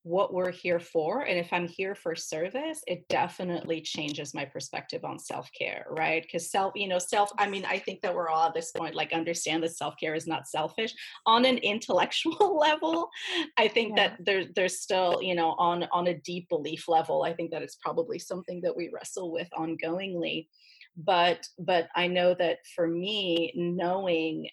[0.03, 5.03] what we're here for and if i'm here for service it definitely changes my perspective
[5.03, 6.23] on self-care right?
[6.23, 8.95] Because self you know self i mean i think that we're all at this point
[8.95, 10.93] like understand that self-care is not selfish.
[11.25, 13.09] On an intellectual level
[13.57, 14.09] i think yeah.
[14.09, 17.62] that there's there's still you know on on a deep belief level i think that
[17.62, 20.47] it's probably something that we wrestle with ongoingly.
[20.95, 24.47] But but i know that for me knowing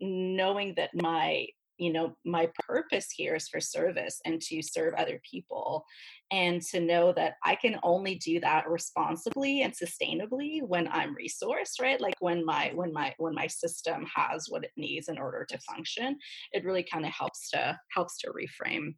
[0.00, 1.46] knowing that my
[1.80, 5.84] you know my purpose here is for service and to serve other people
[6.30, 11.80] and to know that i can only do that responsibly and sustainably when i'm resourced
[11.80, 15.46] right like when my when my when my system has what it needs in order
[15.48, 16.16] to function
[16.52, 18.92] it really kind of helps to helps to reframe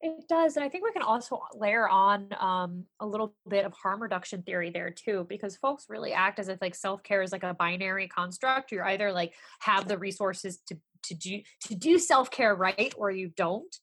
[0.00, 0.56] it does.
[0.56, 4.42] And I think we can also layer on um, a little bit of harm reduction
[4.42, 7.54] theory there too, because folks really act as if like self care is like a
[7.54, 8.70] binary construct.
[8.70, 13.10] You're either like have the resources to, to do, to do self care right or
[13.10, 13.74] you don't.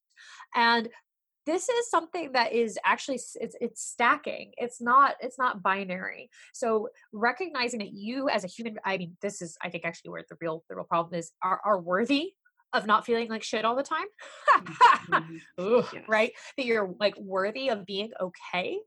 [0.55, 0.89] And
[1.45, 6.89] this is something that is actually it's, it's stacking it's not it's not binary so
[7.13, 10.35] recognizing that you as a human i mean this is i think actually where the
[10.41, 12.31] real the real problem is are, are worthy
[12.73, 14.05] of not feeling like shit all the time
[14.49, 15.35] mm-hmm.
[15.95, 16.03] yes.
[16.07, 18.79] right that you're like worthy of being okay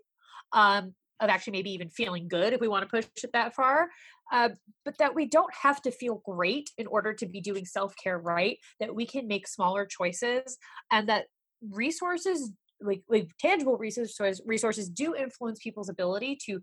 [0.53, 3.89] um of actually maybe even feeling good if we want to push it that far
[4.33, 4.51] uh,
[4.85, 8.59] but that we don't have to feel great in order to be doing self-care right
[8.81, 10.59] that we can make smaller choices
[10.91, 11.27] and that
[11.71, 16.61] resources like like tangible resources resources do influence people's ability to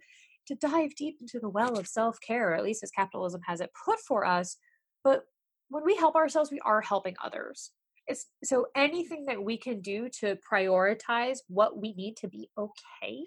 [0.47, 3.99] to dive deep into the well of self-care at least as capitalism has it put
[3.99, 4.57] for us
[5.03, 5.25] but
[5.69, 7.71] when we help ourselves, we are helping others.
[8.07, 13.25] It's so anything that we can do to prioritize what we need to be okay,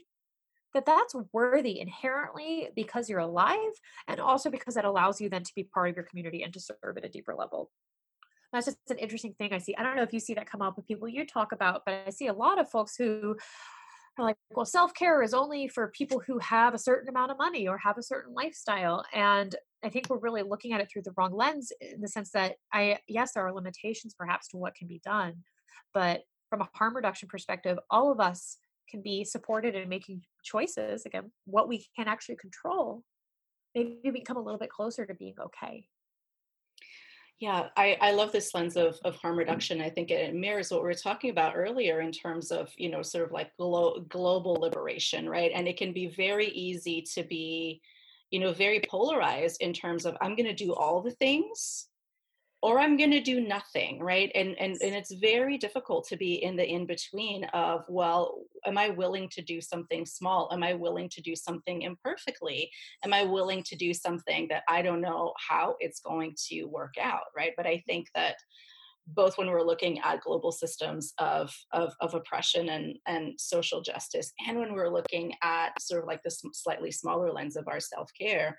[0.75, 3.73] that that's worthy inherently because you're alive
[4.07, 6.61] and also because it allows you then to be part of your community and to
[6.61, 7.71] serve at a deeper level.
[8.53, 9.75] That's just an interesting thing I see.
[9.77, 12.03] I don't know if you see that come up with people you talk about, but
[12.07, 13.37] I see a lot of folks who
[14.19, 17.39] are like, well, self care is only for people who have a certain amount of
[17.39, 19.05] money or have a certain lifestyle.
[19.13, 19.55] And
[19.85, 22.57] I think we're really looking at it through the wrong lens in the sense that
[22.73, 25.45] I yes, there are limitations perhaps to what can be done,
[25.93, 28.57] but from a harm reduction perspective, all of us
[28.91, 33.03] can be supported in making choices again um, what we can actually control
[33.75, 35.87] maybe we come a little bit closer to being okay.
[37.39, 39.81] Yeah i, I love this lens of, of harm reduction.
[39.81, 43.03] I think it mirrors what we were talking about earlier in terms of you know
[43.03, 45.53] sort of like glo- global liberation right?
[45.55, 47.81] And it can be very easy to be
[48.31, 51.88] you know very polarized in terms of i'm going to do all the things
[52.63, 54.31] or i'm going to do nothing right?
[54.35, 58.77] And and and it's very difficult to be in the in between of well am
[58.79, 60.49] i willing to do something small?
[60.53, 62.71] Am i willing to do something imperfectly?
[63.05, 66.95] Am i willing to do something that i don't know how it's going to work
[67.01, 67.53] out right?
[67.57, 68.37] But i think that
[69.15, 74.33] both when we're looking at global systems of, of, of oppression and, and social justice,
[74.47, 78.11] and when we're looking at sort of like this slightly smaller lens of our self
[78.19, 78.59] care,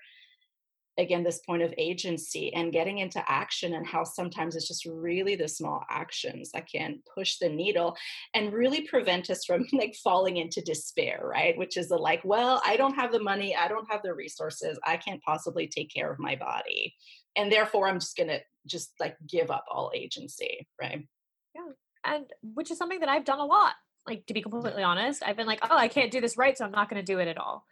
[1.00, 5.34] again this point of agency and getting into action and how sometimes it's just really
[5.34, 7.96] the small actions that can push the needle
[8.34, 11.56] and really prevent us from like falling into despair right?
[11.58, 14.78] Which is the like well i don't have the money i don't have the resources
[14.84, 16.94] i can't possibly take care of my body.
[17.36, 21.06] And therefore i'm just gonna just like give up all agency right?
[21.54, 21.72] Yeah
[22.04, 23.74] and which is something that i've done a lot
[24.06, 25.22] like to be completely honest.
[25.24, 27.18] I've been like oh i can't do this right so i'm not going to do
[27.18, 27.64] it at all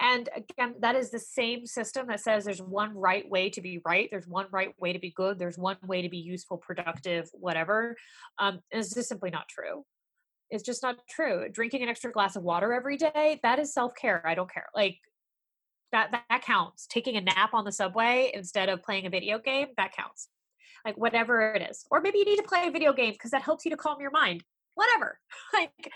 [0.00, 3.80] and again, that is the same system that says there's one right way to be
[3.84, 7.28] right, there's one right way to be good, there's one way to be useful, productive,
[7.32, 7.96] whatever.
[8.38, 9.84] Um, it's just simply not true.
[10.50, 11.48] It's just not true.
[11.50, 14.26] Drinking an extra glass of water every day, that is self care.
[14.26, 14.68] I don't care.
[14.74, 14.98] Like
[15.92, 16.86] that, that counts.
[16.86, 20.28] Taking a nap on the subway instead of playing a video game, that counts.
[20.84, 21.86] Like whatever it is.
[21.90, 24.00] Or maybe you need to play a video game because that helps you to calm
[24.00, 24.42] your mind
[24.74, 25.18] whatever.
[25.52, 25.92] Like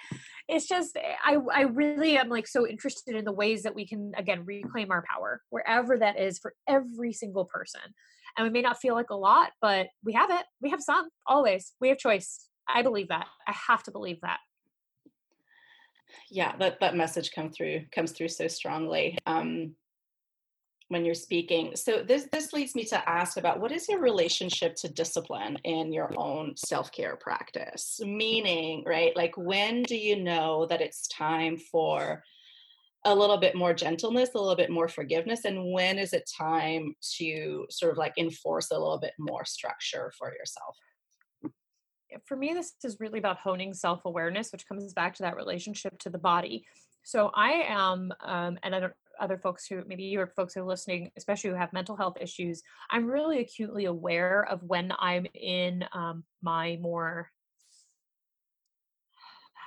[0.48, 3.86] it's just eh, i i really am like so interested in the ways that we
[3.86, 7.80] can again reclaim our power wherever that is for every single person.
[8.36, 10.44] And we may not feel like a lot but we have it.
[10.60, 11.72] We have some always.
[11.80, 12.48] We have choice.
[12.68, 13.26] I believe that.
[13.48, 14.40] I have to believe that.
[16.30, 19.16] Yeah that that message come through comes through so strongly.
[19.24, 19.74] Um
[20.88, 21.74] when you're speaking.
[21.74, 25.92] So this this leads me to ask about what is your relationship to discipline in
[25.92, 28.00] your own self-care practice?
[28.04, 29.16] Meaning, right?
[29.16, 32.22] Like when do you know that it's time for
[33.04, 36.94] a little bit more gentleness, a little bit more forgiveness and when is it time
[37.18, 40.76] to sort of like enforce a little bit more structure for yourself?
[42.26, 46.10] For me this is really about honing self-awareness which comes back to that relationship to
[46.10, 46.64] the body.
[47.04, 50.60] So I am, um, and I don't other folks who maybe you or folks who
[50.60, 55.26] are listening, especially who have mental health issues, I'm really acutely aware of when I'm
[55.34, 57.30] in um, my more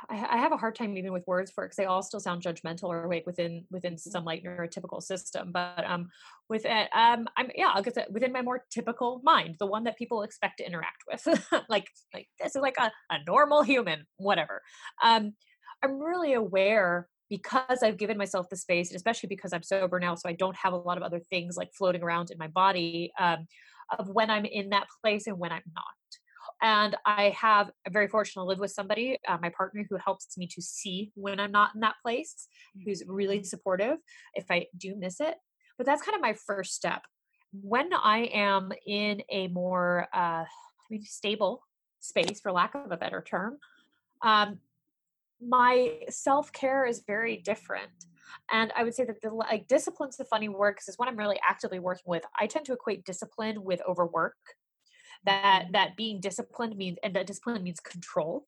[0.10, 2.42] I, have a hard time even with words for it because they all still sound
[2.42, 4.10] judgmental or like within within mm-hmm.
[4.10, 5.52] some like neurotypical system.
[5.52, 6.10] But um,
[6.50, 9.84] with it, um, I'm yeah, I'll get that within my more typical mind, the one
[9.84, 11.28] that people expect to interact with,
[11.70, 14.62] like like this is like a, a normal human, whatever.
[15.04, 15.34] Um,
[15.84, 20.16] I'm really aware because I've given myself the space, and especially because I'm sober now,
[20.16, 23.12] so I don't have a lot of other things like floating around in my body
[23.20, 23.48] um,
[23.98, 25.84] of when I'm in that place and when I'm not.
[26.62, 30.38] And I have, I'm very fortunate to live with somebody, uh, my partner, who helps
[30.38, 32.48] me to see when I'm not in that place,
[32.84, 33.98] who's really supportive
[34.34, 35.36] if I do miss it.
[35.78, 37.04] But that's kind of my first step.
[37.54, 40.44] When I am in a more uh,
[41.04, 41.62] stable
[42.00, 43.58] space, for lack of a better term,
[44.22, 44.60] um,
[45.42, 47.92] my self care is very different.
[48.52, 51.18] And I would say that the like discipline's the funny word because it's what I'm
[51.18, 52.24] really actively working with.
[52.40, 54.36] I tend to equate discipline with overwork.
[55.26, 55.72] That mm-hmm.
[55.74, 58.46] that being disciplined means and that discipline means control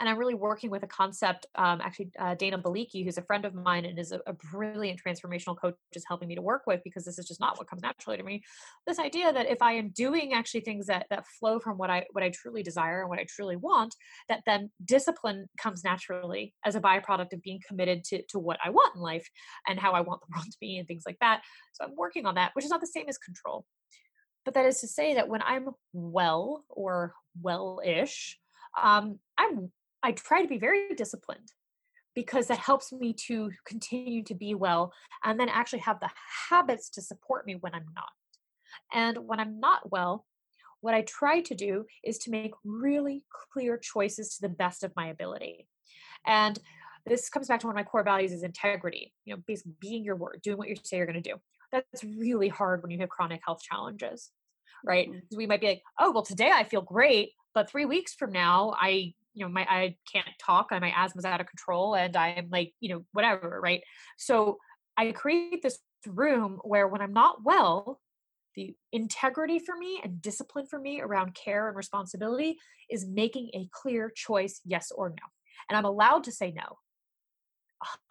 [0.00, 1.46] and I'm really working with a concept.
[1.54, 4.98] Um, actually, uh, Dana Baliki, who's a friend of mine and is a, a, brilliant
[5.06, 7.82] transformational coach, is helping me to work with because this is just not what comes
[7.82, 8.42] naturally to me.
[8.86, 12.06] This idea that if I am doing actually things that that flow from what I
[12.12, 13.94] what I truly desire and what I truly want,
[14.30, 18.70] that then discipline comes naturally as a byproduct of being committed to to what I
[18.70, 19.28] want in life
[19.68, 21.42] and how I want the world to be and things like that.
[21.72, 23.66] So I'm working on that, which is not the same as control.
[24.46, 28.38] But that is to say that when I'm well or well-ish,
[28.80, 29.70] um, I'm
[30.02, 31.52] I try to be very disciplined
[32.14, 34.92] because that helps me to continue to be well
[35.24, 36.10] and then actually have the
[36.48, 38.10] habits to support me when I'm not.
[38.92, 40.26] And when I'm not well,
[40.80, 44.96] what I try to do is to make really clear choices to the best of
[44.96, 45.68] my ability.
[46.26, 46.58] And
[47.06, 49.12] this comes back to one of my core values is integrity.
[49.24, 51.36] You know, basically being your word, doing what you say you're going to do.
[51.72, 54.30] That's really hard when you have chronic health challenges,
[54.84, 55.08] right?
[55.08, 55.36] Mm-hmm.
[55.36, 58.74] We might be like, oh, well, today I feel great, but three weeks from now,
[58.76, 62.48] I you know my i can't talk and my asthma's out of control and i'm
[62.50, 63.82] like you know whatever right?
[64.18, 64.58] So
[64.96, 68.00] i create this room where when i'm not well
[68.56, 72.56] the integrity for me and discipline for me around care and responsibility
[72.90, 75.26] is making a clear choice yes or no.
[75.68, 76.78] And i'm allowed to say no.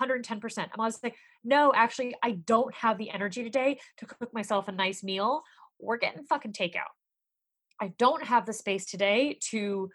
[0.02, 1.14] 110% i'm allowed to say
[1.44, 5.44] no actually i don't have the energy today to cook myself a nice meal.
[5.80, 6.92] We're getting fucking takeout.
[7.82, 9.90] I don't have the space today to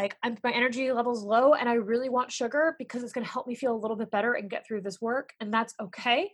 [0.00, 3.32] like I'm my energy levels low and I really want sugar because it's going to
[3.32, 6.30] help me feel a little bit better and get through this work and that's okay.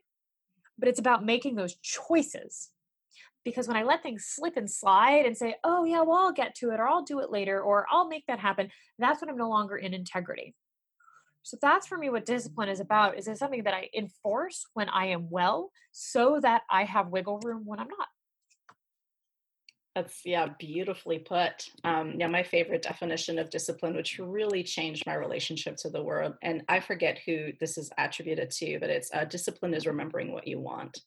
[0.78, 2.68] But it's about making those choices
[3.44, 6.54] because when I let things slip and slide and say, oh, yeah, well, I'll get
[6.56, 9.36] to it or I'll do it later or I'll make that happen, that's when I'm
[9.36, 10.54] no longer in integrity.
[11.42, 13.16] So that's for me what discipline is about.
[13.16, 17.40] Is it something that I enforce when I am well so that I have wiggle
[17.44, 18.08] room when I'm not?
[19.96, 21.70] That's yeah, beautifully put.
[21.82, 26.34] Um, yeah, my favorite definition of discipline, which really changed my relationship to the world,
[26.42, 30.46] and I forget who this is attributed to, but it's uh, discipline is remembering what
[30.46, 31.00] you want.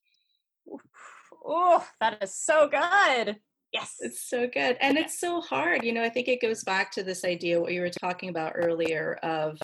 [1.45, 3.37] Oh, that is so good.
[3.71, 3.97] Yes.
[3.99, 4.75] It's so good.
[4.81, 5.83] And it's so hard.
[5.83, 8.53] You know, I think it goes back to this idea, what you were talking about
[8.55, 9.59] earlier, of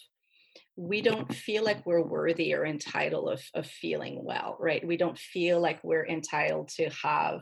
[0.76, 4.86] we don't feel like we're worthy or entitled of, of feeling well, right?
[4.86, 7.42] We don't feel like we're entitled to have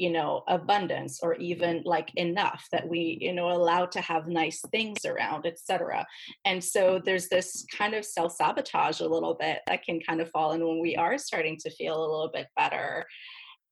[0.00, 4.60] you know abundance or even like enough that we you know allow to have nice
[4.70, 6.06] things around etc
[6.44, 10.52] and so there's this kind of self-sabotage a little bit that can kind of fall
[10.52, 13.06] in when we are starting to feel a little bit better.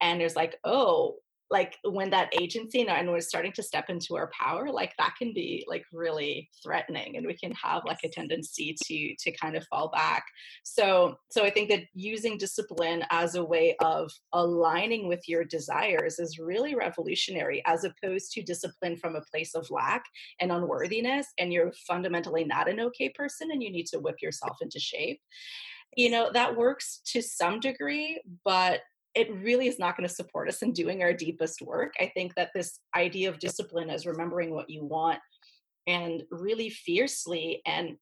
[0.00, 1.16] And there's like oh
[1.50, 5.14] like when that agency and, and we're starting to step into our power like that
[5.18, 9.56] can be like really threatening and we can have like a tendency to to kind
[9.56, 10.24] of fall back.
[10.62, 16.18] So so i think that using discipline as a way of aligning with your desires
[16.18, 20.04] is really revolutionary as opposed to discipline from a place of lack
[20.40, 24.58] and unworthiness and you're fundamentally not an okay person and you need to whip yourself
[24.60, 25.20] into shape.
[25.96, 28.80] You know that works to some degree but
[29.14, 31.94] it really is not going to support us in doing our deepest work.
[31.98, 35.18] I think that this idea of discipline is remembering what you want
[35.86, 37.96] and really fiercely and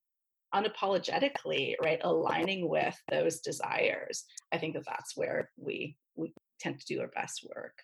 [0.54, 6.86] unapologetically right aligning with those desires i think that that's where we we tend to
[6.86, 7.82] do our best work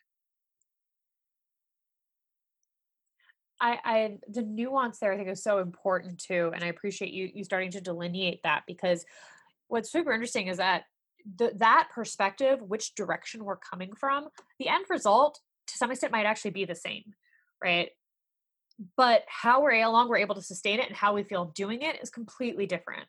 [3.60, 7.30] I, I the nuance there I think is so important too, and I appreciate you
[7.32, 9.04] you starting to delineate that because
[9.68, 10.82] what's super interesting is that
[11.36, 16.26] the, that perspective, which direction we're coming from, the end result to some extent might
[16.26, 17.14] actually be the same,
[17.62, 17.90] right?
[18.96, 21.82] But how we're how long we're able to sustain it and how we feel doing
[21.82, 23.06] it is completely different.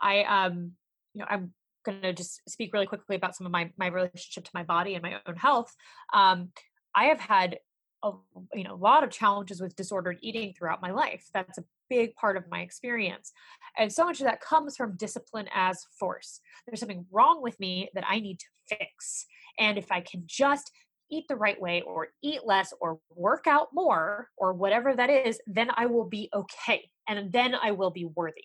[0.00, 0.72] I um,
[1.14, 1.52] you know, I'm
[1.84, 4.94] going to just speak really quickly about some of my my relationship to my body
[4.94, 5.74] and my own health.
[6.12, 6.50] Um,
[6.94, 7.58] I have had
[8.04, 8.12] a
[8.54, 11.28] you know a lot of challenges with disordered eating throughout my life.
[11.32, 13.32] That's a big part of my experience.
[13.78, 16.40] And so much of that comes from discipline as force.
[16.66, 19.26] There's something wrong with me that I need to fix.
[19.58, 20.70] And if I can just
[21.10, 25.40] eat the right way or eat less or work out more or whatever that is,
[25.46, 26.90] then I will be okay.
[27.08, 28.44] And then I will be worthy.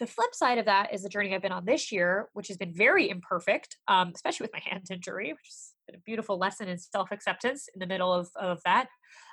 [0.00, 2.56] The flip side of that is the journey I've been on this year, which has
[2.56, 6.68] been very imperfect, um, especially with my hand injury, which has been a beautiful lesson
[6.68, 8.88] in self acceptance in the middle of, of that,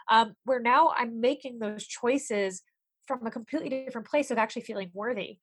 [0.10, 2.62] um, where now I'm making those choices
[3.08, 5.38] from a completely different place of actually feeling worthy.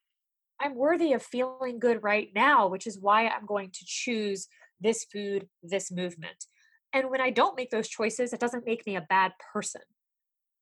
[0.60, 4.48] I'm worthy of feeling good right now, which is why I'm going to choose
[4.80, 6.46] this food, this movement.
[6.92, 9.82] And when I don't make those choices, it doesn't make me a bad person.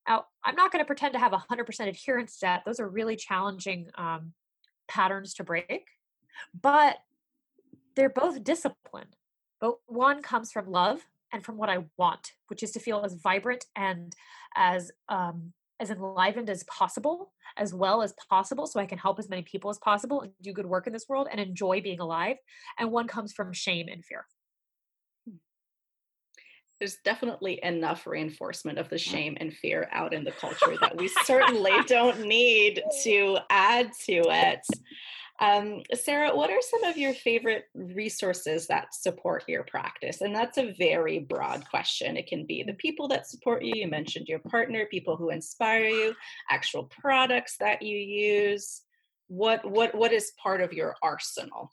[0.07, 2.63] Now, I'm not going to pretend to have 100% adherence to that.
[2.65, 4.33] Those are really challenging um,
[4.87, 5.87] patterns to break,
[6.59, 6.97] but
[7.95, 9.07] they're both discipline.
[9.59, 13.15] But one comes from love and from what I want, which is to feel as
[13.15, 14.13] vibrant and
[14.55, 19.29] as um, as enlivened as possible, as well as possible, so I can help as
[19.29, 22.37] many people as possible and do good work in this world and enjoy being alive.
[22.79, 24.25] And one comes from shame and fear.
[25.27, 25.35] Hmm.
[26.79, 31.07] There's definitely enough reinforcement of the shame and fear out in the culture that we
[31.25, 34.65] certainly don't need to add to it.
[35.39, 40.21] Um, Sarah, what are some of your favorite resources that support your practice?
[40.21, 42.17] And that's a very broad question.
[42.17, 43.73] It can be the people that support you.
[43.75, 46.15] You mentioned your partner, people who inspire you,
[46.49, 48.81] actual products that you use.
[49.27, 51.71] What what what is part of your arsenal?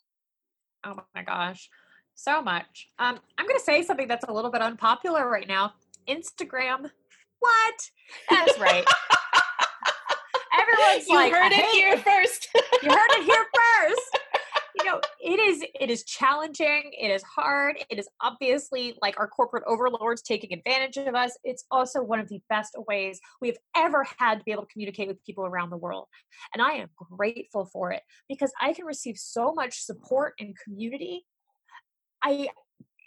[0.84, 1.70] Oh my gosh,
[2.14, 2.88] so much.
[2.98, 5.74] Um, I'm going to say something that's a little bit unpopular right now.
[6.08, 6.90] Instagram.
[7.38, 7.90] What?
[8.28, 8.84] That's right.
[10.80, 12.48] everyone's you like, heard it here first.
[12.82, 14.18] you heard it here first.
[14.76, 19.28] You know, it is it is challenging, it is hard, it is obviously like our
[19.28, 21.38] corporate overlords taking advantage of us.
[21.44, 25.06] It's also one of the best ways we've ever had to be able to communicate
[25.06, 26.08] with people around the world.
[26.52, 31.24] And I am grateful for it because I can receive so much support and community.
[32.24, 32.48] I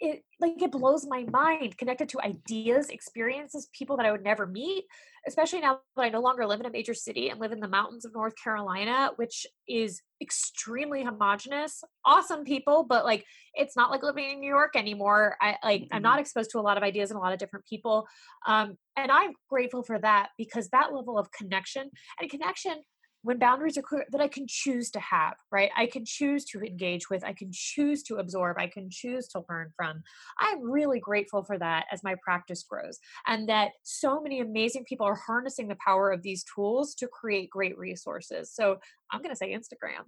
[0.00, 4.46] it like it blows my mind connected to ideas experiences people that i would never
[4.46, 4.84] meet
[5.26, 7.68] especially now that i no longer live in a major city and live in the
[7.68, 13.24] mountains of north carolina which is extremely homogenous awesome people but like
[13.54, 15.96] it's not like living in new york anymore i like mm-hmm.
[15.96, 18.06] i'm not exposed to a lot of ideas and a lot of different people
[18.46, 21.90] um and i'm grateful for that because that level of connection
[22.20, 22.76] and connection
[23.22, 25.70] when boundaries are clear that I can choose to have, right?
[25.76, 29.44] I can choose to engage with, I can choose to absorb, I can choose to
[29.48, 30.02] learn from.
[30.38, 35.06] I'm really grateful for that as my practice grows, and that so many amazing people
[35.06, 38.52] are harnessing the power of these tools to create great resources.
[38.52, 38.78] So
[39.10, 40.04] I'm going to say Instagram.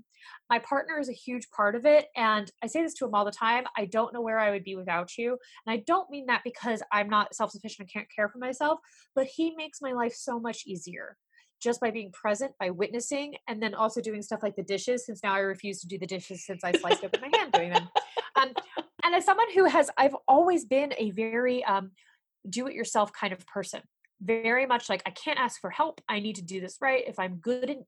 [0.48, 2.06] My partner is a huge part of it.
[2.16, 4.64] And I say this to him all the time I don't know where I would
[4.64, 5.38] be without you.
[5.66, 8.78] And I don't mean that because I'm not self sufficient and can't care for myself,
[9.14, 11.16] but he makes my life so much easier
[11.61, 15.20] just by being present, by witnessing, and then also doing stuff like the dishes, since
[15.22, 17.88] now I refuse to do the dishes since I sliced open my hand doing them.
[18.40, 18.52] Um,
[19.04, 21.90] and as someone who has, I've always been a very um,
[22.48, 23.82] do it yourself kind of person.
[24.22, 26.00] Very much like, I can't ask for help.
[26.08, 27.04] I need to do this right.
[27.06, 27.84] If I'm good in,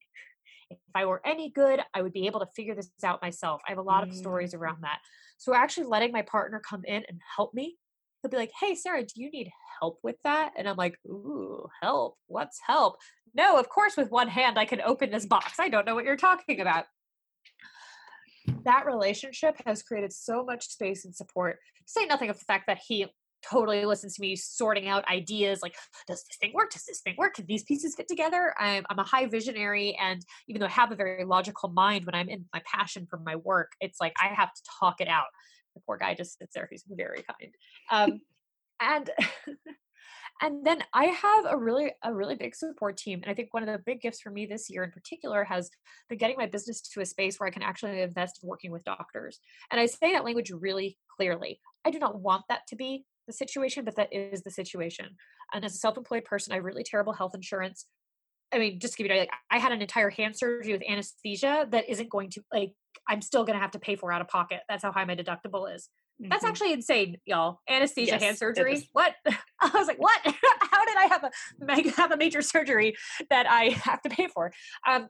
[0.71, 3.61] if I were any good, I would be able to figure this out myself.
[3.67, 4.83] I have a lot of stories around mm.
[4.83, 4.99] that.
[5.39, 7.77] So actually letting my partner come in and help me
[8.23, 9.51] he'll be like, Hey, Sarah, do you need
[9.81, 10.53] help with that?
[10.57, 12.17] And I'm like, Ooh, help.
[12.29, 12.97] What's help?
[13.35, 15.59] No, of course, with one hand, I can open this box.
[15.59, 16.85] I don't know what you're talking about.
[18.65, 21.59] That relationship has created so much space and support.
[21.87, 23.07] Say nothing of the fact that he
[23.49, 25.75] totally listens to me sorting out ideas like
[26.07, 28.99] does this thing work does this thing work can these pieces fit together I'm, I'm
[28.99, 32.45] a high visionary and even though i have a very logical mind when i'm in
[32.55, 35.27] my passion for my work it's like i have to talk it out
[35.75, 37.55] the poor guy just sits there he's very kind.
[37.91, 38.21] Um,
[38.81, 39.11] and
[40.43, 43.63] and then i have a really a really big support team and i think one
[43.63, 45.71] of the big gifts for me this year in particular has
[46.09, 48.85] been getting my business to a space where i can actually invest in working with
[48.85, 49.39] doctors.
[49.71, 51.61] And i say that language really clearly.
[51.85, 55.07] I do not want that to be the situation but that is the situation.
[55.55, 57.87] And as a self-employed person i have really terrible health insurance
[58.53, 60.83] I mean, just to give you an like, I had an entire hand surgery with
[60.89, 62.73] anesthesia that isn't going to like
[63.09, 64.61] I'm still going to have to pay for out of pocket.
[64.69, 65.89] That's how high my deductible is.
[66.21, 66.31] Mm-hmm.
[66.31, 67.61] That's actually insane, y'all.
[67.69, 68.89] Anesthesia, yes, hand surgery.
[68.93, 69.15] What?
[69.61, 70.21] I was like, what?
[70.25, 72.95] how did I have a have a major surgery
[73.31, 74.53] that I have to pay for?
[74.87, 75.09] Um,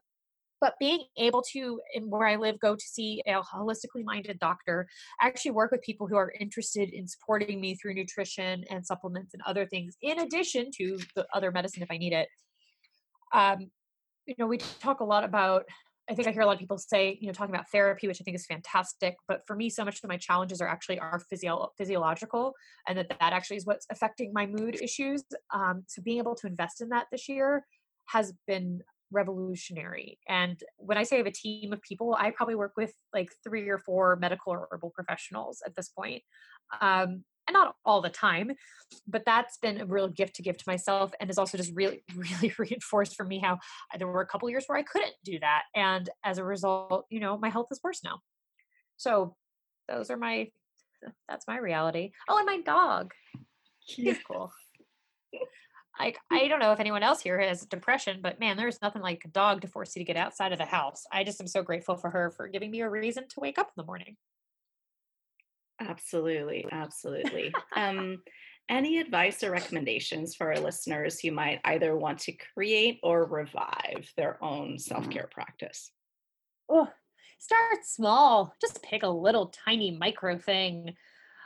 [0.60, 4.86] but being able to in where i live go to see a holistically minded doctor
[5.20, 9.42] actually work with people who are interested in supporting me through nutrition and supplements and
[9.44, 12.28] other things in addition to the other medicine if i need it
[13.32, 13.70] um,
[14.26, 15.64] you know we talk a lot about
[16.10, 18.20] I think I hear a lot of people say, you know, talking about therapy, which
[18.20, 19.16] I think is fantastic.
[19.28, 22.54] But for me, so much of my challenges are actually are physio- physiological,
[22.88, 25.22] and that that actually is what's affecting my mood issues.
[25.54, 27.64] Um, so being able to invest in that this year
[28.06, 30.18] has been revolutionary.
[30.28, 33.30] And when I say I have a team of people, I probably work with like
[33.44, 36.22] three or four medical or herbal professionals at this point.
[36.80, 38.52] Um, and not all the time
[39.06, 42.02] but that's been a real gift to give to myself and has also just really
[42.16, 45.38] really reinforced for me how uh, there were a couple years where i couldn't do
[45.38, 48.20] that and as a result you know my health is worse now
[48.96, 49.34] so
[49.88, 50.48] those are my
[51.28, 53.12] that's my reality oh and my dog
[53.84, 54.52] She's cool
[55.98, 59.24] like I don't know if anyone else here has depression, but man, there's nothing like
[59.24, 61.04] a dog to force you to get outside of the house.
[61.12, 63.66] I just am so grateful for her for giving me a reason to wake up
[63.66, 64.16] in the morning.
[65.88, 67.52] Absolutely, absolutely.
[67.76, 68.18] um,
[68.68, 74.10] any advice or recommendations for our listeners who might either want to create or revive
[74.16, 75.90] their own self care practice?
[76.68, 76.88] Oh,
[77.38, 78.54] start small.
[78.60, 80.94] Just pick a little tiny micro thing.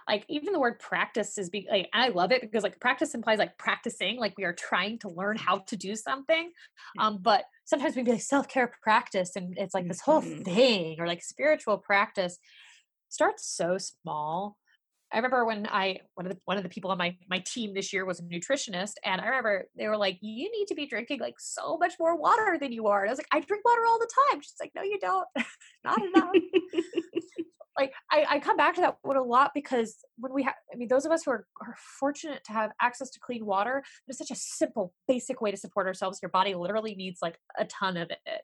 [0.08, 3.40] Like even the word practice is be like I love it because like practice implies
[3.40, 6.52] like practicing, like we are trying to learn how to do something.
[6.98, 10.42] Um, but sometimes we be like self care practice, and it's like this whole mm-hmm.
[10.42, 12.38] thing, or like spiritual practice
[13.08, 14.56] starts so small.
[15.12, 17.74] I remember when I one of the one of the people on my my team
[17.74, 20.86] this year was a nutritionist, and I remember they were like, "You need to be
[20.86, 23.64] drinking like so much more water than you are." And I was like, "I drink
[23.64, 25.26] water all the time." She's like, "No, you don't.
[25.84, 26.34] Not enough."
[27.78, 30.76] like I, I come back to that one a lot because when we have, I
[30.76, 34.18] mean, those of us who are, are fortunate to have access to clean water, it's
[34.18, 36.18] such a simple, basic way to support ourselves.
[36.22, 38.42] Your body literally needs like a ton of it.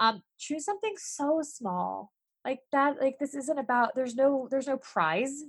[0.00, 2.12] Um, choose something so small
[2.44, 5.42] like that like this isn't about there's no there's no prize.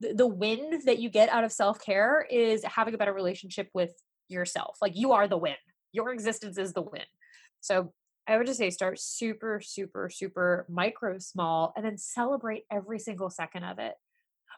[0.00, 3.92] The, the win that you get out of self-care is having a better relationship with
[4.28, 4.76] yourself.
[4.82, 5.54] Like you are the win.
[5.92, 7.04] Your existence is the win.
[7.60, 7.92] So
[8.28, 13.30] i would just say start super super super micro small and then celebrate every single
[13.30, 13.94] second of it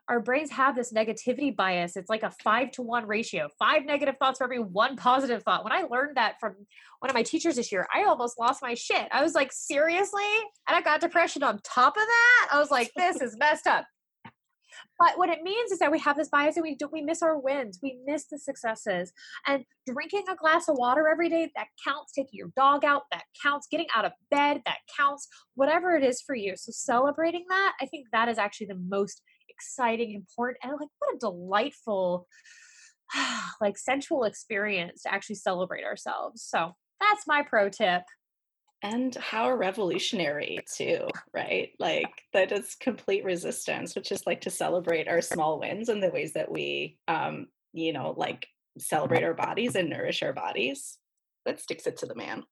[0.09, 1.96] our brains have this negativity bias.
[1.96, 5.64] It's like a five to one ratio, five negative thoughts for every one positive thought.
[5.64, 6.54] When I learned that from
[7.00, 9.06] one of my teachers this year, I almost lost my shit.
[9.12, 10.22] I was like, seriously?
[10.66, 12.48] And I got depression on top of that.
[12.52, 13.84] I was like, this is messed up.
[14.98, 17.22] But what it means is that we have this bias and we do we miss
[17.22, 19.12] our wins, we miss the successes.
[19.46, 22.12] And drinking a glass of water every day, that counts.
[22.12, 23.68] Taking your dog out, that counts.
[23.70, 25.28] Getting out of bed, that counts.
[25.54, 26.54] Whatever it is for you.
[26.56, 29.22] So celebrating that, I think that is actually the most
[29.59, 32.26] exciting, important, and like what a delightful,
[33.61, 36.42] like sensual experience to actually celebrate ourselves.
[36.42, 38.02] So that's my pro tip.
[38.82, 41.00] and how revolutionary too
[41.34, 46.00] right like that is complete resistance which is like to celebrate our small wins and
[46.00, 48.46] the ways that we um you know like
[48.78, 50.98] celebrate our bodies and nourish our bodies
[51.44, 52.44] that sticks it to the man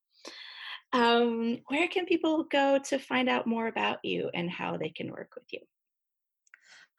[0.91, 5.09] um where can people go to find out more about you and how they can
[5.11, 5.61] work with you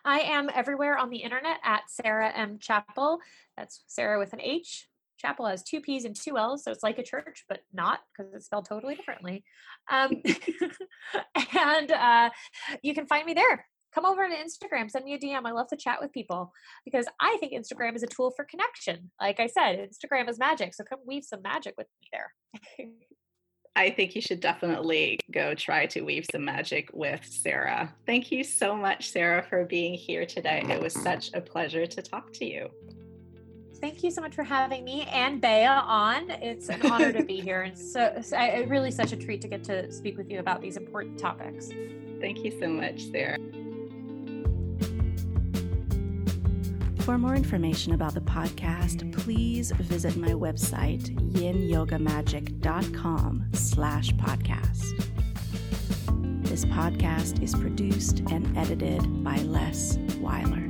[0.05, 2.59] I am everywhere on the internet at Sarah M.
[2.61, 3.21] Chappell.
[3.57, 4.89] That's Sarah with an H.
[5.19, 8.33] Chappell has two P's and two L's, so it's like a church, but not because
[8.33, 9.45] it's spelled totally differently.
[9.91, 10.23] Um,
[11.59, 12.31] and uh,
[12.83, 13.67] you can find me there.
[13.95, 15.45] Come over to Instagram, send me a DM.
[15.45, 16.53] I love to chat with people
[16.85, 19.11] because I think Instagram is a tool for connection.
[19.21, 22.89] Like I said, Instagram is magic, so come weave some magic with me there.
[23.79, 27.95] I think you should definitely go try to weave some magic with Sarah.
[28.07, 30.65] Thank you so much, Sarah, for being here today.
[30.69, 32.71] It was such a pleasure to talk to you.
[33.81, 36.29] Thank you so much for having me and Bea on.
[36.29, 37.63] It's an honor to be here.
[37.63, 40.61] And so, so I, really such a treat to get to speak with you about
[40.61, 41.69] these important topics.
[42.21, 43.39] Thank you so much, Sarah.
[47.09, 55.09] For more information about the podcast, please visit my website, yinyogamagic.com slash podcast.
[56.45, 60.68] This podcast is produced and edited by Les Weiler.